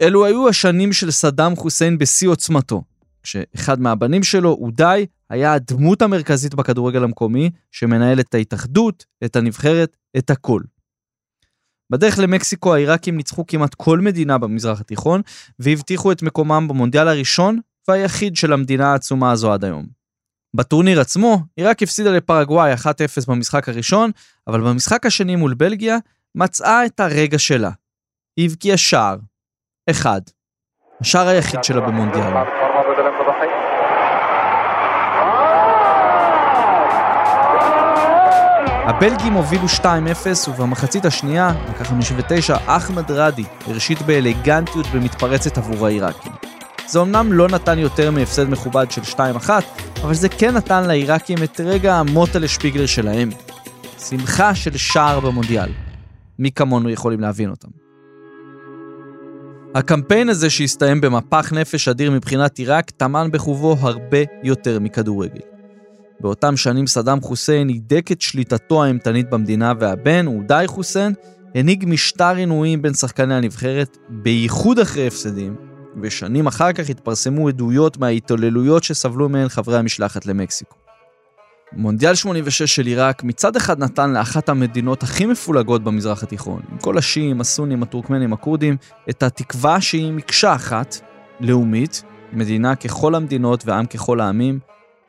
אלו 0.00 0.24
היו 0.24 0.48
השנים 0.48 0.92
של 0.92 1.10
סדאם 1.10 1.56
חוסיין 1.56 1.98
בשיא 1.98 2.28
עוצמתו, 2.28 2.82
כשאחד 3.22 3.80
מהבנים 3.80 4.22
שלו, 4.22 4.50
אודאי, 4.50 5.06
היה 5.30 5.52
הדמות 5.52 6.02
המרכזית 6.02 6.54
בכדורגל 6.54 7.04
המקומי, 7.04 7.50
שמנהל 7.72 8.20
את 8.20 8.34
ההתאחדות, 8.34 9.04
את 9.24 9.36
הנבחרת, 9.36 9.96
את 10.18 10.30
הכל. 10.30 10.60
בדרך 11.90 12.18
למקסיקו 12.18 12.74
העיראקים 12.74 13.16
ניצחו 13.16 13.46
כמעט 13.46 13.74
כל 13.74 14.00
מדינה 14.00 14.38
במזרח 14.38 14.80
התיכון, 14.80 15.20
והבטיחו 15.58 16.12
את 16.12 16.22
מקומם 16.22 16.68
במונדיאל 16.68 17.08
הראשון 17.08 17.60
והיחיד 17.88 18.36
של 18.36 18.52
המדינה 18.52 18.92
העצומה 18.92 19.32
הזו 19.32 19.52
עד 19.52 19.64
היום. 19.64 19.86
בטורניר 20.54 21.00
עצמו, 21.00 21.42
עיראק 21.56 21.82
הפסידה 21.82 22.10
לפרגוואי 22.10 22.74
1-0 22.74 22.78
במשחק 23.28 23.68
הראשון, 23.68 24.10
אבל 24.46 24.60
במשחק 24.60 25.06
השני 25.06 25.36
מול 25.36 25.54
בלגיה, 25.54 25.98
מצאה 26.34 26.86
את 26.86 27.00
הרגע 27.00 27.38
שלה. 27.38 27.70
היא 28.36 28.48
הבקיעה 28.50 28.76
שער. 28.76 29.16
אחד. 29.90 30.20
השער 31.00 31.28
היחיד 31.28 31.64
שלה 31.64 31.80
במונדיאל. 31.80 32.57
הבלגים 38.88 39.32
הובילו 39.32 39.64
2-0 39.64 39.84
ובמחצית 40.48 41.04
השנייה, 41.04 41.52
דקה 41.70 41.84
59, 41.84 42.56
אחמד 42.66 43.10
ראדי 43.10 43.44
הראשית 43.66 44.02
באלגנטיות 44.02 44.86
במתפרצת 44.94 45.58
עבור 45.58 45.86
העיראקים. 45.86 46.32
זה 46.86 47.00
אמנם 47.00 47.32
לא 47.32 47.48
נתן 47.48 47.78
יותר 47.78 48.10
מהפסד 48.10 48.48
מכובד 48.48 48.90
של 48.90 49.02
2-1, 49.46 49.50
אבל 50.02 50.14
זה 50.14 50.28
כן 50.28 50.54
נתן 50.54 50.86
לעיראקים 50.86 51.38
את 51.44 51.60
רגע 51.60 51.94
המוטלה 51.94 52.48
שפיגלר 52.48 52.86
שלהם. 52.86 53.30
שמחה 53.98 54.54
של 54.54 54.76
שער 54.76 55.20
במונדיאל. 55.20 55.70
מי 56.38 56.50
כמונו 56.50 56.90
יכולים 56.90 57.20
להבין 57.20 57.50
אותם. 57.50 57.68
הקמפיין 59.74 60.28
הזה 60.28 60.50
שהסתיים 60.50 61.00
במפח 61.00 61.52
נפש 61.52 61.88
אדיר 61.88 62.10
מבחינת 62.10 62.58
עיראק, 62.58 62.90
טמן 62.90 63.28
בחובו 63.32 63.76
הרבה 63.80 64.18
יותר 64.42 64.80
מכדורגל. 64.80 65.57
באותם 66.20 66.56
שנים 66.56 66.86
סדאם 66.86 67.20
חוסיין 67.20 67.68
הידק 67.68 68.12
את 68.12 68.20
שליטתו 68.20 68.84
האימתנית 68.84 69.30
במדינה 69.30 69.72
והבן, 69.80 70.26
אודאי 70.26 70.66
חוסיין, 70.66 71.12
הנהיג 71.54 71.84
משטר 71.86 72.36
עינויים 72.36 72.82
בין 72.82 72.94
שחקני 72.94 73.34
הנבחרת, 73.34 73.98
בייחוד 74.08 74.78
אחרי 74.78 75.06
הפסדים, 75.06 75.56
ושנים 76.02 76.46
אחר 76.46 76.72
כך 76.72 76.90
התפרסמו 76.90 77.48
עדויות 77.48 77.96
מההתעוללויות 77.96 78.84
שסבלו 78.84 79.28
מהן 79.28 79.48
חברי 79.48 79.78
המשלחת 79.78 80.26
למקסיקו. 80.26 80.76
מונדיאל 81.72 82.14
86 82.14 82.62
של 82.62 82.86
עיראק 82.86 83.24
מצד 83.24 83.56
אחד 83.56 83.78
נתן 83.78 84.12
לאחת 84.12 84.48
המדינות 84.48 85.02
הכי 85.02 85.26
מפולגות 85.26 85.84
במזרח 85.84 86.22
התיכון, 86.22 86.60
עם 86.72 86.78
כל 86.78 86.98
השיעים, 86.98 87.40
הסונים, 87.40 87.82
הטורקמנים, 87.82 88.32
הכורדים, 88.32 88.76
את 89.10 89.22
התקווה 89.22 89.80
שהיא 89.80 90.12
מקשה 90.12 90.54
אחת, 90.54 90.96
לאומית, 91.40 92.02
מדינה 92.32 92.74
ככל 92.74 93.14
המדינות 93.14 93.66
ועם 93.66 93.86
ככל 93.86 94.20
העמים, 94.20 94.58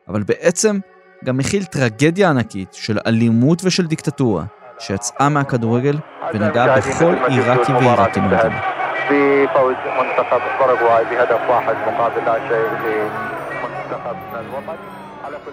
אבל 0.08 0.22
בעצם 0.22 0.78
גם 1.23 1.37
מכיל 1.37 1.63
טרגדיה 1.63 2.29
ענקית 2.29 2.73
של 2.73 2.97
אלימות 3.07 3.61
ושל 3.63 3.87
דיקטטורה, 3.87 4.43
שיצאה 4.79 5.29
מהכדורגל 5.29 5.97
ונגעה 6.33 6.77
בכל 6.77 7.15
עיראקי 7.27 7.71
ועיראקי 7.71 8.19
במדינה. 8.19 8.61
بفوز 9.09 9.75
منتخب 9.97 10.41
باراغواي 10.59 11.05
بهدف 11.05 11.49
واحد 11.49 11.75
مقابل 11.87 12.25
لا 12.25 12.35
شيء 12.47 12.67
لمنتخب 12.83 14.15
الوطن 14.33 14.77
على 15.23 15.37
كل 15.45 15.51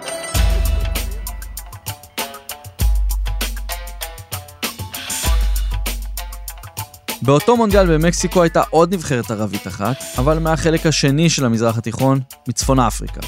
באותו 7.23 7.57
מונדיאל 7.57 7.87
במקסיקו 7.87 8.43
הייתה 8.43 8.63
עוד 8.71 8.95
נבחרת 8.95 9.31
ערבית 9.31 9.67
אחת, 9.67 9.97
אבל 10.19 10.39
מהחלק 10.39 10.87
השני 10.87 11.31
של 11.31 11.45
המזרח 11.45 11.79
התיכון, 11.79 12.21
מצפון 12.49 12.81
אפריקה, 12.81 13.21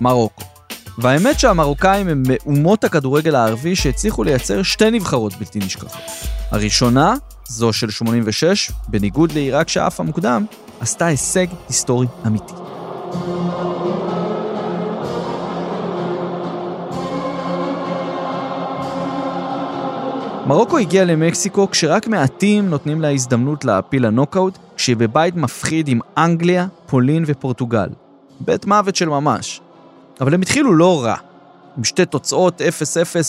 מרוקו. 0.00 0.51
והאמת 0.97 1.39
שהמרוקאים 1.39 2.07
הם 2.07 2.23
מאומות 2.27 2.83
הכדורגל 2.83 3.35
הערבי 3.35 3.75
שהצליחו 3.75 4.23
לייצר 4.23 4.63
שתי 4.63 4.91
נבחרות 4.91 5.33
בלתי 5.33 5.59
נשכחות. 5.59 6.01
הראשונה, 6.51 7.15
זו 7.47 7.73
של 7.73 7.89
86, 7.89 8.71
בניגוד 8.87 9.31
לעיראק 9.31 9.69
שעפה 9.69 10.03
מוקדם, 10.03 10.45
עשתה 10.79 11.05
הישג 11.05 11.47
היסטורי 11.67 12.07
אמיתי. 12.27 12.53
מרוקו 20.47 20.77
הגיעה 20.77 21.05
למקסיקו 21.05 21.69
כשרק 21.69 22.07
מעטים 22.07 22.69
נותנים 22.69 23.01
לה 23.01 23.11
הזדמנות 23.11 23.65
להעפיל 23.65 24.05
לנוקאוט, 24.05 24.57
כשהיא 24.75 24.97
בבית 24.97 25.35
מפחיד 25.35 25.87
עם 25.87 25.99
אנגליה, 26.17 26.67
פולין 26.85 27.23
ופורטוגל. 27.27 27.89
בית 28.39 28.65
מוות 28.65 28.95
של 28.95 29.09
ממש. 29.09 29.61
אבל 30.21 30.33
הם 30.33 30.41
התחילו 30.41 30.73
לא 30.73 31.03
רע. 31.03 31.15
עם 31.77 31.83
שתי 31.83 32.05
תוצאות 32.05 32.61
0-0 32.61 32.65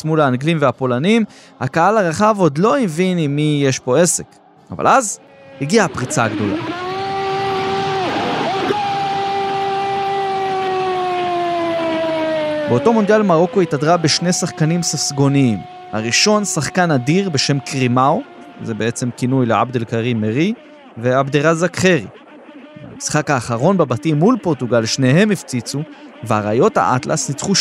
מול 0.05 0.21
האנגלים 0.21 0.57
והפולנים, 0.61 1.25
הקהל 1.61 1.99
הרחב 1.99 2.37
עוד 2.39 2.59
לא 2.59 2.79
הבין 2.79 3.19
עם 3.19 3.37
מי 3.37 3.63
יש 3.67 3.79
פה 3.79 3.99
עסק. 3.99 4.25
אבל 4.71 4.87
אז 4.87 5.19
הגיעה 5.61 5.87
הפריצה 5.87 6.25
הגדולה. 6.25 6.57
באותו 12.69 12.93
מונדיאל 12.93 13.23
מרוקו 13.23 13.61
התהדרה 13.61 13.97
בשני 13.97 14.33
שחקנים 14.33 14.83
ססגוניים. 14.83 15.59
הראשון, 15.93 16.45
שחקן 16.45 16.91
אדיר 16.91 17.31
בשם 17.31 17.59
קרימאו, 17.59 18.23
זה 18.63 18.75
בעצם 18.75 19.11
כינוי 19.17 19.47
לעבד 19.47 19.77
אל-כרים 19.77 20.21
מרי, 20.21 20.53
ועבדרזק 20.97 21.77
חרי. 21.77 22.07
במשחק 22.95 23.31
האחרון 23.31 23.77
בבתים 23.77 24.19
מול 24.19 24.37
פורטוגל 24.43 24.87
שניהם 24.87 25.31
הפציצו, 25.31 25.81
ואריות 26.25 26.77
האטלס 26.77 27.29
ניצחו 27.29 27.53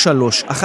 3-1. 0.50 0.64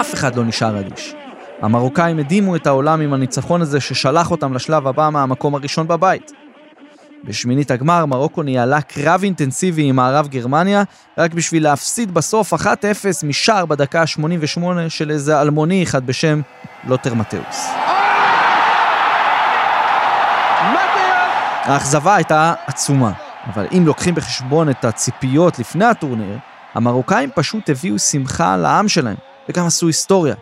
אף 0.00 0.14
אחד 0.14 0.36
לא 0.36 0.44
נשאר 0.44 0.80
אדיש. 0.80 1.14
המרוקאים 1.62 2.18
הדימו 2.18 2.56
את 2.56 2.66
העולם 2.66 3.00
עם 3.00 3.12
הניצחון 3.12 3.62
הזה 3.62 3.80
ששלח 3.80 4.30
אותם 4.30 4.54
לשלב 4.54 4.86
הבא 4.86 5.08
מהמקום 5.12 5.54
הראשון 5.54 5.88
בבית. 5.88 6.32
בשמינית 7.24 7.70
הגמר 7.70 8.06
מרוקו 8.06 8.42
ניהלה 8.42 8.80
קרב 8.80 9.22
אינטנסיבי 9.22 9.82
עם 9.82 9.96
מערב 9.96 10.28
גרמניה, 10.28 10.82
רק 11.18 11.34
בשביל 11.34 11.62
להפסיד 11.62 12.14
בסוף 12.14 12.54
1-0 12.54 12.56
משער 13.24 13.66
בדקה 13.66 14.00
ה-88 14.00 14.60
של 14.88 15.10
איזה 15.10 15.40
אלמוני 15.40 15.82
אחד 15.82 16.06
בשם 16.06 16.40
לוטר 16.84 17.14
מתאוס. 17.14 17.85
האכזבה 21.66 22.14
הייתה 22.14 22.54
עצומה, 22.66 23.12
אבל 23.46 23.66
אם 23.76 23.86
לוקחים 23.86 24.14
בחשבון 24.14 24.70
את 24.70 24.84
הציפיות 24.84 25.58
לפני 25.58 25.84
הטורניר, 25.84 26.38
המרוקאים 26.74 27.30
פשוט 27.34 27.70
הביאו 27.70 27.98
שמחה 27.98 28.56
לעם 28.56 28.88
שלהם, 28.88 29.16
וגם 29.48 29.66
עשו 29.66 29.86
היסטוריה. 29.86 30.34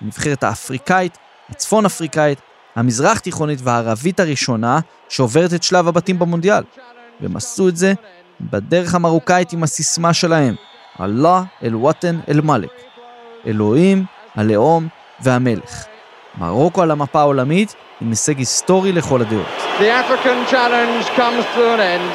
הנבחרת 0.00 0.44
האפריקאית, 0.44 1.18
הצפון 1.50 1.86
אפריקאית, 1.86 2.40
המזרח 2.76 3.18
תיכונית 3.18 3.58
והערבית 3.62 4.20
הראשונה 4.20 4.80
שעוברת 5.08 5.54
את 5.54 5.62
שלב 5.62 5.88
הבתים 5.88 6.18
במונדיאל. 6.18 6.62
והם 7.20 7.36
עשו 7.36 7.68
את 7.68 7.76
זה 7.76 7.92
בדרך 8.40 8.94
המרוקאית 8.94 9.52
עם 9.52 9.62
הסיסמה 9.62 10.14
שלהם, 10.14 10.54
אללה 11.00 11.42
אל-וואטן 11.62 12.20
אל-מלק. 12.28 12.70
אלוהים, 13.46 14.04
הלאום 14.36 14.88
והמלך. 15.20 15.84
מרוקו 16.38 16.82
על 16.82 16.90
המפה 16.90 17.20
העולמית 17.20 17.74
עם 18.00 18.10
הישג 18.10 18.38
היסטורי 18.38 18.92
לכל 18.92 19.20
הדעות. 19.20 19.46
The 19.78 19.82
African 19.82 20.50
challenge 20.52 21.06
comes 21.16 21.44
to 21.56 21.62
an 21.74 21.80
end. 21.80 22.12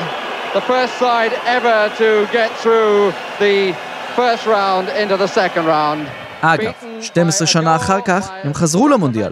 The 0.56 0.62
first 0.62 0.94
side 1.00 1.34
ever 1.46 1.80
to 2.02 2.10
get 2.32 2.50
through 2.64 3.12
the 3.40 3.74
first 4.16 4.46
round 4.46 4.86
into 5.02 5.18
the 5.18 5.28
second 5.28 5.66
round. 5.66 6.10
אגב, 6.42 6.74
12 7.02 7.48
שנה 7.48 7.76
אחר 7.76 8.02
כך 8.02 8.32
הם 8.44 8.54
חזרו 8.54 8.88
למונדיאל. 8.88 9.32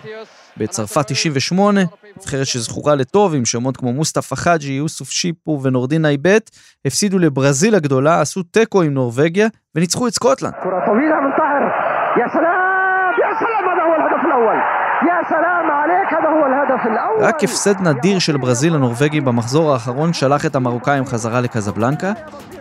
בצרפת 0.58 1.08
98, 1.08 1.82
נבחרת 2.18 2.46
שזכורה 2.46 2.96
לטוב 2.96 3.36
עם 3.36 3.46
שמות 3.46 3.78
כמו 3.78 3.94
מוסטפא 3.94 4.36
חאג'י, 4.36 4.74
יוסוף 4.74 5.10
שיפו 5.10 5.60
ונורדין 5.64 6.06
אייבט, 6.06 6.50
הפסידו 6.86 7.20
לברזיל 7.20 7.76
הגדולה, 7.76 8.22
עשו 8.22 8.44
תיקו 8.44 8.82
עם 8.82 8.94
נורבגיה 8.94 9.48
וניצחו 9.76 10.08
את 10.08 10.14
סקוטלנד. 10.14 10.54
רק 17.20 17.44
הפסד 17.44 17.82
נדיר 17.82 18.20
של 18.20 18.38
ברזיל 18.38 18.74
לנורבגים 18.74 19.26
במחזור 19.26 19.74
האחרון 19.74 20.14
שלח 20.14 20.46
את 20.46 20.56
המרוקאים 20.56 21.06
חזרה 21.06 21.42
לקזבלנקה, 21.42 22.14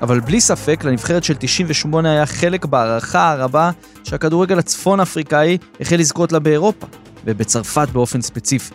אבל 0.03 0.20
בלי 0.20 0.40
ספק 0.40 0.85
לנבחרת 0.85 1.24
של 1.24 1.35
98 1.38 2.11
היה 2.11 2.26
חלק 2.26 2.64
בהערכה 2.64 3.31
הרבה 3.33 3.70
שהכדורגל 4.05 4.59
הצפון 4.59 5.00
אפריקאי 5.00 5.59
החל 5.81 5.96
לזכות 5.96 6.33
לה 6.33 6.38
באירופה, 6.38 6.87
ובצרפת 7.24 7.88
באופן 7.92 8.20
ספציפי. 8.20 8.74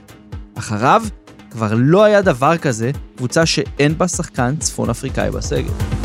אחריו 0.58 1.04
כבר 1.52 1.74
לא 1.76 2.04
היה 2.04 2.22
דבר 2.22 2.58
כזה 2.58 2.92
קבוצה 3.18 3.46
שאין 3.46 3.98
בה 3.98 4.08
שחקן 4.08 4.56
צפון 4.56 4.90
אפריקאי 4.90 5.32
בסגל. 5.32 6.05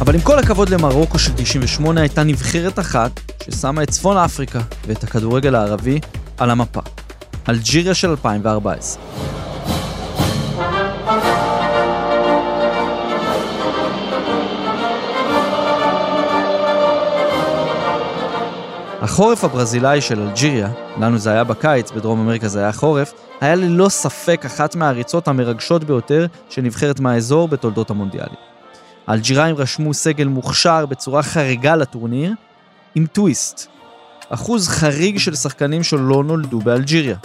אבל 0.00 0.14
עם 0.14 0.20
כל 0.20 0.38
הכבוד 0.38 0.68
למרוקו 0.68 1.18
של 1.18 1.32
98 1.36 2.00
הייתה 2.00 2.22
נבחרת 2.22 2.78
אחת 2.78 3.20
ששמה 3.42 3.82
את 3.82 3.90
צפון 3.90 4.16
אפריקה 4.16 4.60
ואת 4.86 5.04
הכדורגל 5.04 5.54
הערבי 5.54 6.00
על 6.38 6.50
המפה. 6.50 6.80
אלג'יריה 7.48 7.94
של 7.94 8.10
2014. 8.10 9.02
החורף 19.02 19.44
הברזילאי 19.44 20.00
של 20.00 20.20
אלג'יריה, 20.20 20.68
לנו 21.00 21.18
זה 21.18 21.30
היה 21.30 21.44
בקיץ, 21.44 21.90
בדרום 21.90 22.20
אמריקה 22.20 22.48
זה 22.48 22.60
היה 22.60 22.72
חורף, 22.72 23.12
היה 23.40 23.54
ללא 23.54 23.88
ספק 23.88 24.42
אחת 24.46 24.74
מהריצות 24.74 25.28
המרגשות 25.28 25.84
ביותר 25.84 26.26
של 26.48 26.62
נבחרת 26.62 27.00
מהאזור 27.00 27.48
בתולדות 27.48 27.90
המונדיאלים. 27.90 28.50
האלג'יראים 29.10 29.56
רשמו 29.56 29.94
סגל 29.94 30.26
מוכשר 30.26 30.86
בצורה 30.86 31.22
חריגה 31.22 31.76
לטורניר, 31.76 32.32
עם 32.94 33.06
טוויסט. 33.06 33.66
אחוז 34.28 34.68
חריג 34.68 35.18
של 35.18 35.34
שחקנים 35.34 35.82
שלא 35.82 36.24
נולדו 36.24 36.58
באלג'יריה. 36.58 37.16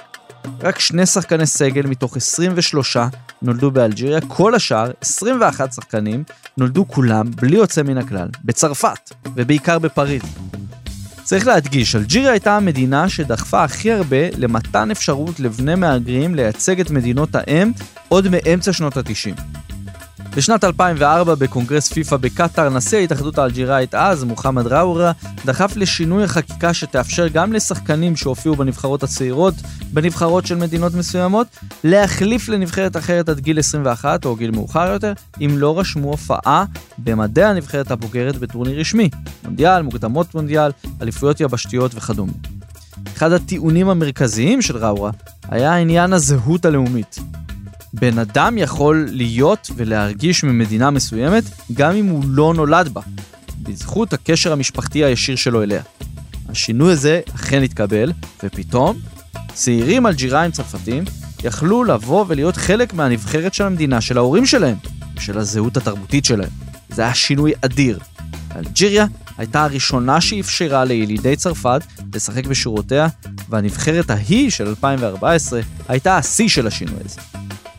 רק 0.61 0.79
שני 0.79 1.05
שחקני 1.05 1.45
סגל 1.45 1.85
מתוך 1.85 2.17
23 2.17 2.97
נולדו 3.41 3.71
באלג'יריה, 3.71 4.21
כל 4.27 4.55
השאר, 4.55 4.91
21 5.01 5.73
שחקנים, 5.73 6.23
נולדו 6.57 6.87
כולם, 6.87 7.31
בלי 7.31 7.55
יוצא 7.55 7.83
מן 7.83 7.97
הכלל, 7.97 8.27
בצרפת, 8.43 9.13
ובעיקר 9.35 9.79
בפריז. 9.79 10.21
צריך 11.23 11.47
להדגיש, 11.47 11.95
אלג'יריה 11.95 12.31
הייתה 12.31 12.57
המדינה 12.57 13.09
שדחפה 13.09 13.63
הכי 13.63 13.91
הרבה 13.91 14.29
למתן 14.37 14.91
אפשרות 14.91 15.39
לבני 15.39 15.75
מהגרים 15.75 16.35
לייצג 16.35 16.79
את 16.79 16.91
מדינות 16.91 17.29
האם 17.33 17.71
עוד 18.09 18.27
מאמצע 18.27 18.73
שנות 18.73 18.97
ה-90. 18.97 19.54
בשנת 20.35 20.63
2004 20.63 21.35
בקונגרס 21.35 21.93
פיפ"א 21.93 22.17
בקטאר, 22.17 22.69
נשיא 22.69 22.97
ההתאחדות 22.97 23.37
האלג'יראית 23.37 23.95
אז, 23.95 24.23
מוחמד 24.23 24.67
ראורה, 24.67 25.11
דחף 25.45 25.75
לשינוי 25.75 26.23
החקיקה 26.23 26.73
שתאפשר 26.73 27.27
גם 27.27 27.53
לשחקנים 27.53 28.15
שהופיעו 28.15 28.55
בנבחרות 28.55 29.03
הצעירות, 29.03 29.53
בנבחרות 29.93 30.45
של 30.45 30.55
מדינות 30.55 30.93
מסוימות, 30.93 31.47
להחליף 31.83 32.49
לנבחרת 32.49 32.97
אחרת 32.97 33.29
עד 33.29 33.39
גיל 33.39 33.59
21 33.59 34.25
או 34.25 34.35
גיל 34.35 34.51
מאוחר 34.51 34.91
יותר, 34.93 35.13
אם 35.41 35.51
לא 35.57 35.79
רשמו 35.79 36.07
הופעה 36.11 36.65
במדעי 36.97 37.45
הנבחרת 37.45 37.91
הבוגרת 37.91 38.35
בטורניר 38.35 38.79
רשמי, 38.79 39.09
מונדיאל, 39.43 39.81
מוקדמות 39.81 40.35
מונדיאל, 40.35 40.71
אליפויות 41.01 41.39
יבשתיות 41.39 41.95
וכדומה. 41.95 42.33
אחד 43.17 43.31
הטיעונים 43.31 43.89
המרכזיים 43.89 44.61
של 44.61 44.77
ראורה 44.77 45.11
היה 45.49 45.75
עניין 45.75 46.13
הזהות 46.13 46.65
הלאומית. 46.65 47.19
בן 47.99 48.19
אדם 48.19 48.57
יכול 48.57 49.07
להיות 49.11 49.71
ולהרגיש 49.75 50.43
ממדינה 50.43 50.89
מסוימת 50.91 51.43
גם 51.73 51.95
אם 51.95 52.05
הוא 52.05 52.23
לא 52.27 52.53
נולד 52.53 52.89
בה, 52.93 53.01
בזכות 53.63 54.13
הקשר 54.13 54.51
המשפחתי 54.51 55.03
הישיר 55.03 55.35
שלו 55.35 55.63
אליה. 55.63 55.81
השינוי 56.49 56.91
הזה 56.91 57.21
אכן 57.35 57.63
התקבל, 57.63 58.11
ופתאום 58.43 58.97
צעירים 59.53 60.07
אלג'יראים 60.07 60.51
צרפתים 60.51 61.03
יכלו 61.43 61.83
לבוא 61.83 62.25
ולהיות 62.27 62.57
חלק 62.57 62.93
מהנבחרת 62.93 63.53
של 63.53 63.63
המדינה 63.63 64.01
של 64.01 64.17
ההורים 64.17 64.45
שלהם, 64.45 64.77
של 65.19 65.37
הזהות 65.37 65.77
התרבותית 65.77 66.25
שלהם. 66.25 66.49
זה 66.89 67.01
היה 67.01 67.13
שינוי 67.13 67.53
אדיר. 67.61 67.99
אלג'יריה 68.55 69.05
הייתה 69.37 69.63
הראשונה 69.63 70.21
שאפשרה 70.21 70.85
לילידי 70.85 71.35
צרפת 71.35 71.81
לשחק 72.13 72.45
בשורותיה, 72.45 73.07
והנבחרת 73.49 74.09
ההיא 74.09 74.49
של 74.49 74.67
2014 74.67 75.59
הייתה 75.87 76.17
השיא 76.17 76.49
של 76.49 76.67
השינוי 76.67 76.99
הזה. 77.05 77.21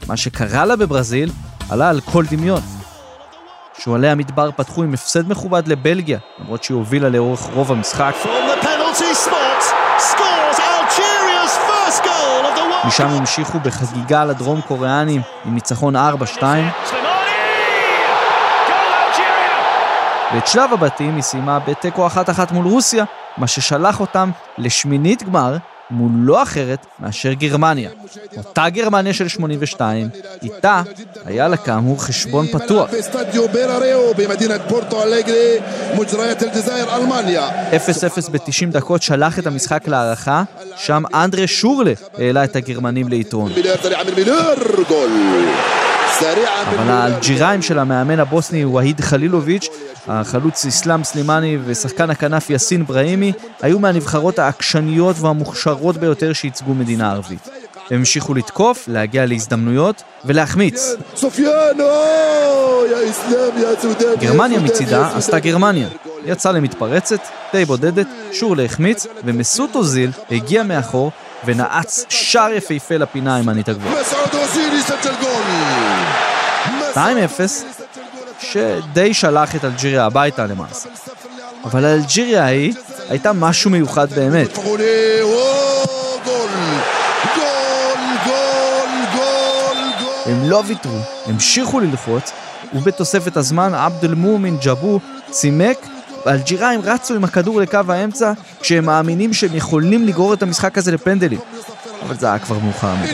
מה 0.09 0.17
שקרה 0.17 0.65
לה 0.65 0.77
בברזיל 0.77 1.31
עלה 1.71 1.89
על 1.89 2.01
כל 2.01 2.25
דמיון. 2.31 2.61
שועלי 3.79 4.09
המדבר 4.09 4.51
פתחו 4.57 4.83
עם 4.83 4.95
הפסד 4.95 5.29
מכובד 5.29 5.69
לבלגיה, 5.69 6.19
למרות 6.39 6.65
שהיא 6.65 6.75
הובילה 6.75 7.09
לאורך 7.09 7.41
רוב 7.41 7.73
המשחק. 7.73 8.15
משם 12.85 13.09
המשיכו 13.09 13.59
בחגיגה 13.61 14.25
לדרום 14.25 14.61
קוריאנים 14.61 15.23
עם 15.45 15.55
ניצחון 15.55 15.97
4-2. 15.97 15.99
ואת 20.35 20.47
שלב 20.47 20.73
הבתים 20.73 21.15
היא 21.15 21.23
סיימה 21.23 21.59
בתיקו 21.59 22.09
1-1 22.09 22.53
מול 22.53 22.67
רוסיה, 22.67 23.05
מה 23.37 23.47
ששלח 23.47 24.01
אותם 24.01 24.31
לשמינית 24.59 25.23
גמר 25.23 25.57
מול 25.91 26.11
לא 26.15 26.43
אחרת 26.43 26.87
מאשר 27.01 27.33
גרמניה. 27.33 27.91
אותה 28.37 28.69
גרמניה 28.69 29.13
של 29.13 29.29
82, 29.29 30.09
איתה 30.43 30.83
היה 31.25 31.49
לה 31.49 31.57
כאמור 31.57 32.03
חשבון 32.03 32.47
פתוח. 32.47 32.91
0-0 37.73 38.31
ב-90 38.31 38.67
דקות 38.71 39.03
שלח 39.03 39.39
את 39.39 39.47
המשחק 39.47 39.89
להערכה, 39.89 40.43
שם 40.77 41.03
אנדרה 41.15 41.47
שורלה 41.47 41.93
העלה 42.19 42.45
את 42.45 42.57
הגרמנים 42.57 43.09
ליתרון. 43.09 43.53
אבל 46.23 46.91
האלג'יראים 46.91 47.63
של 47.63 47.79
המאמן 47.79 48.21
הבוסני 48.21 48.65
והיד 48.65 49.01
חלילוביץ', 49.01 49.69
החלוץ 50.09 50.67
אסלאם 50.67 51.05
סלימני 51.05 51.59
ושחקן 51.65 52.11
הכנף 52.11 52.51
יאסין 52.51 52.87
בראימי, 52.87 53.33
היו 53.63 53.79
מהנבחרות 53.79 54.39
העקשניות 54.39 55.17
והמוכשרות 55.21 55.97
ביותר 55.97 56.33
שייצגו 56.33 56.75
מדינה 56.75 57.13
ערבית. 57.13 57.49
הם 57.91 57.99
המשיכו 57.99 58.35
לתקוף, 58.35 58.89
להגיע 58.89 59.27
להזדמנויות 59.27 60.03
ולהחמיץ. 60.25 60.95
גרמניה 64.21 64.61
מצידה 64.61 65.17
עשתה 65.17 65.39
גרמניה. 65.39 65.89
יצאה 66.25 66.53
למתפרצת, 66.53 67.21
די 67.53 67.65
בודדת, 67.65 68.07
שור 68.33 68.57
להחמיץ, 68.57 69.07
ומסות 69.25 69.75
אוזיל 69.75 70.11
הגיע 70.31 70.63
מאחור 70.63 71.11
ונעץ 71.45 72.05
שער 72.09 72.53
יפהפה 72.53 72.97
לפינה 72.97 73.37
הימנית 73.37 73.69
הגבוהה. 73.69 74.03
2-0, 76.95 76.99
שדי 78.41 79.15
שלח 79.15 79.57
את 79.57 79.65
אלג'יריה 79.65 80.05
הביתה 80.05 80.47
למעשה. 80.47 80.89
אבל 81.65 81.85
אלג'יריה 81.85 82.45
ההיא 82.45 82.75
הייתה 83.09 83.33
משהו 83.33 83.71
מיוחד 83.71 84.11
באמת. 84.11 84.59
הם 90.27 90.51
לא 90.51 90.63
ויתרו, 90.67 90.99
המשיכו 91.27 91.81
ללחוץ, 91.81 92.33
ובתוספת 92.75 93.37
הזמן 93.37 93.75
עבד 93.75 94.05
אל-מומין 94.05 94.57
ג'אבו 94.57 95.01
צימק, 95.31 95.87
האלג'יראים 96.27 96.81
רצו 96.85 97.15
עם 97.15 97.25
הכדור 97.25 97.61
לקו 97.61 97.81
האמצע, 97.89 98.33
כשהם 98.61 98.85
מאמינים 98.85 99.33
שהם 99.33 99.55
יכולים 99.55 100.07
לגרור 100.07 100.35
את 100.35 100.43
המשחק 100.43 100.79
הזה 100.79 100.93
לפנדלים. 100.93 101.41
אבל 102.03 102.17
זה 102.17 102.27
היה 102.27 102.39
כבר 102.39 102.59
מאוחר 102.59 102.95
מדי. 102.95 103.13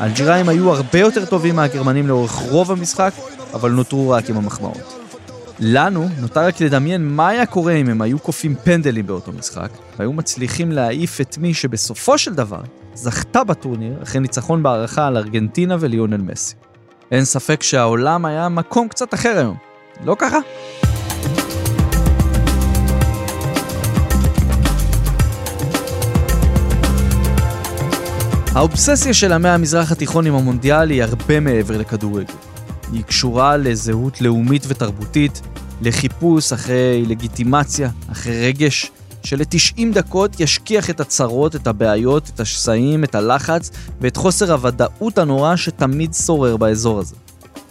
האלג'יראים 0.00 0.48
היו 0.48 0.72
הרבה 0.72 0.98
יותר 0.98 1.24
טובים 1.24 1.56
מהגרמנים 1.56 2.08
לאורך 2.08 2.32
רוב 2.32 2.70
המשחק, 2.70 3.12
אבל 3.54 3.70
נותרו 3.70 4.10
רק 4.10 4.30
עם 4.30 4.36
המחמאות. 4.36 5.02
לנו 5.58 6.08
נותר 6.20 6.40
רק 6.40 6.60
לדמיין 6.60 7.08
מה 7.08 7.28
היה 7.28 7.46
קורה 7.46 7.72
אם 7.72 7.88
הם 7.88 8.02
היו 8.02 8.18
קופים 8.18 8.54
פנדלים 8.64 9.06
באותו 9.06 9.32
משחק, 9.32 9.68
והיו 9.98 10.12
מצליחים 10.12 10.72
להעיף 10.72 11.20
את 11.20 11.38
מי 11.38 11.54
שבסופו 11.54 12.18
של 12.18 12.34
דבר 12.34 12.60
זכתה 12.94 13.44
בטורניר 13.44 14.02
אחרי 14.02 14.20
ניצחון 14.20 14.62
בהערכה 14.62 15.06
על 15.06 15.16
ארגנטינה 15.16 15.76
וליונל 15.80 16.16
מסי. 16.16 16.54
אין 17.12 17.24
ספק 17.24 17.62
שהעולם 17.62 18.24
היה 18.24 18.48
מקום 18.48 18.88
קצת 18.88 19.14
אחר 19.14 19.38
היום, 19.38 19.56
לא 20.04 20.16
ככה? 20.18 20.38
האובססיה 28.54 29.14
של 29.14 29.32
עמי 29.32 29.48
המזרח 29.48 29.92
התיכון 29.92 30.26
עם 30.26 30.34
המונדיאל 30.34 30.90
היא 30.90 31.02
הרבה 31.02 31.40
מעבר 31.40 31.78
לכדורגל. 31.78 32.34
היא 32.92 33.02
קשורה 33.02 33.56
לזהות 33.56 34.20
לאומית 34.20 34.64
ותרבותית, 34.68 35.40
לחיפוש 35.80 36.52
אחרי 36.52 37.04
לגיטימציה, 37.06 37.90
אחרי 38.12 38.46
רגש, 38.46 38.90
של-90 39.24 39.82
דקות 39.92 40.40
ישכיח 40.40 40.90
את 40.90 41.00
הצרות, 41.00 41.56
את 41.56 41.66
הבעיות, 41.66 42.30
את 42.34 42.40
השסעים, 42.40 43.04
את 43.04 43.14
הלחץ 43.14 43.70
ואת 44.00 44.16
חוסר 44.16 44.52
הוודאות 44.52 45.18
הנורא 45.18 45.56
שתמיד 45.56 46.14
שורר 46.14 46.56
באזור 46.56 46.98
הזה. 46.98 47.16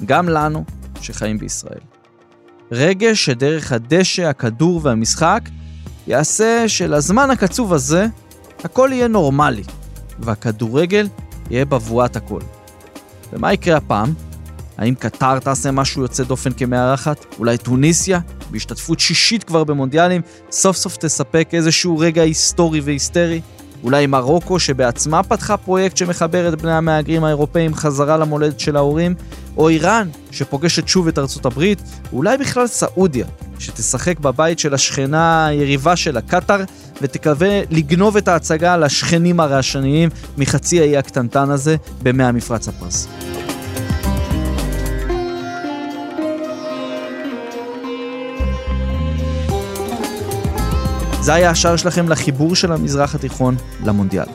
גם 0.05 0.29
לנו, 0.29 0.63
שחיים 1.01 1.37
בישראל. 1.37 1.79
רגש 2.71 3.25
שדרך 3.25 3.71
הדשא, 3.71 4.27
הכדור 4.27 4.79
והמשחק 4.83 5.49
יעשה 6.07 6.63
שלזמן 6.67 7.29
הקצוב 7.29 7.73
הזה 7.73 8.07
הכל 8.63 8.89
יהיה 8.93 9.07
נורמלי, 9.07 9.63
והכדורגל 10.19 11.07
יהיה 11.49 11.65
בבואת 11.65 12.15
הכל. 12.15 12.41
ומה 13.33 13.53
יקרה 13.53 13.77
הפעם? 13.77 14.13
האם 14.77 14.95
קטר 14.95 15.39
תעשה 15.39 15.71
משהו 15.71 16.01
יוצא 16.01 16.23
דופן 16.23 16.51
כמארחת? 16.51 17.25
אולי 17.39 17.57
טוניסיה, 17.57 18.19
בהשתתפות 18.51 18.99
שישית 18.99 19.43
כבר 19.43 19.63
במונדיאלים, 19.63 20.21
סוף 20.51 20.77
סוף 20.77 20.97
תספק 20.97 21.49
איזשהו 21.53 21.97
רגע 21.97 22.21
היסטורי 22.21 22.79
והיסטרי? 22.79 23.41
אולי 23.83 24.07
מרוקו, 24.07 24.59
שבעצמה 24.59 25.23
פתחה 25.23 25.57
פרויקט 25.57 25.97
שמחבר 25.97 26.53
את 26.53 26.61
בני 26.61 26.71
המהגרים 26.71 27.23
האירופאים 27.23 27.75
חזרה 27.75 28.17
למולדת 28.17 28.59
של 28.59 28.75
ההורים? 28.75 29.15
או 29.57 29.69
איראן, 29.69 30.09
שפוגשת 30.31 30.87
שוב 30.87 31.07
את 31.07 31.19
ארצות 31.19 31.45
הברית? 31.45 31.81
אולי 32.13 32.37
בכלל 32.37 32.67
סעודיה, 32.67 33.25
שתשחק 33.59 34.19
בבית 34.19 34.59
של 34.59 34.73
השכנה 34.73 35.47
היריבה 35.47 35.95
שלה, 35.95 36.21
קטאר, 36.21 36.63
ותקווה 37.01 37.61
לגנוב 37.69 38.17
את 38.17 38.27
ההצגה 38.27 38.77
לשכנים 38.77 39.39
הרעשניים 39.39 40.09
מחצי 40.37 40.81
האי 40.81 40.97
הקטנטן 40.97 41.49
הזה 41.49 41.75
במי 42.03 42.23
המפרץ 42.23 42.67
הפרסי. 42.67 43.07
זה 51.21 51.33
היה 51.33 51.49
השער 51.49 51.75
שלכם 51.75 52.09
לחיבור 52.09 52.55
של 52.55 52.71
המזרח 52.71 53.15
התיכון 53.15 53.55
למונדיאל. 53.85 54.25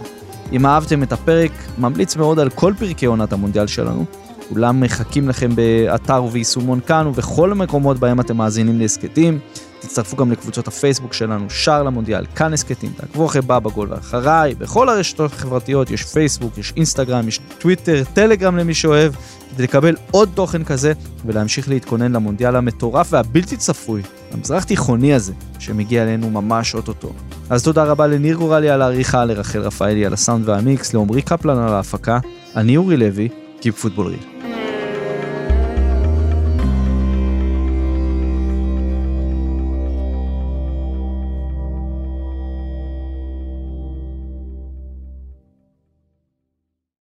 אם 0.52 0.66
אהבתם 0.66 1.02
את 1.02 1.12
הפרק, 1.12 1.50
ממליץ 1.78 2.16
מאוד 2.16 2.38
על 2.38 2.50
כל 2.50 2.72
פרקי 2.78 3.06
עונת 3.06 3.32
המונדיאל 3.32 3.66
שלנו. 3.66 4.04
כולם 4.48 4.80
מחכים 4.80 5.28
לכם 5.28 5.50
באתר 5.56 6.24
וביישומון 6.24 6.80
כאן 6.86 7.06
ובכל 7.06 7.52
המקומות 7.52 7.98
בהם 7.98 8.20
אתם 8.20 8.36
מאזינים 8.36 8.78
להסכתים. 8.78 9.38
תצטרפו 9.80 10.16
גם 10.16 10.32
לקבוצות 10.32 10.68
הפייסבוק 10.68 11.12
שלנו, 11.12 11.50
שער 11.50 11.82
למונדיאל, 11.82 12.26
כאן 12.34 12.52
הסכתים, 12.52 12.92
תעקבו 12.96 13.26
אחרי 13.26 13.42
בבא 13.42 13.70
גול 13.70 13.88
ואחריי, 13.90 14.54
בכל 14.54 14.88
הרשתות 14.88 15.32
החברתיות 15.32 15.90
יש 15.90 16.02
פייסבוק, 16.02 16.58
יש 16.58 16.72
אינסטגרם, 16.76 17.28
יש 17.28 17.40
טוויטר, 17.58 18.02
טלגרם 18.14 18.56
למי 18.56 18.74
שאוהב, 18.74 19.12
כדי 19.54 19.62
לקבל 19.62 19.96
עוד 20.10 20.30
תוכן 20.34 20.64
כזה 20.64 20.92
ולהמשיך 21.26 21.68
להתכונן 21.68 22.12
למונדיאל 22.12 22.56
המטורף 22.56 23.08
והבלתי 23.12 23.56
צפוי, 23.56 24.02
המזרח 24.32 24.64
תיכוני 24.64 25.14
הזה, 25.14 25.32
שמגיע 25.58 26.02
אלינו 26.02 26.30
ממש 26.30 26.74
אוטוטו. 26.74 27.12
אז 27.50 27.62
תודה 27.62 27.84
רבה 27.84 28.06
לניר 28.06 28.36
גורלי 28.36 28.70
על 28.70 28.82
העריכה, 28.82 29.24
לרחל 29.24 29.60
רפאלי 29.60 30.06
על 30.06 30.12
הסאונד 30.12 30.48
והמיקס, 30.48 30.94
לעמרי 30.94 31.22
קפלן 31.22 31.58
על 31.58 31.74
ההפקה, 31.74 32.18
אני 32.56 32.76
אורי 32.76 32.96
לוי, 32.96 33.28
קיפ 33.60 33.78
פוטבול 33.78 34.06
ריל. 34.06 34.35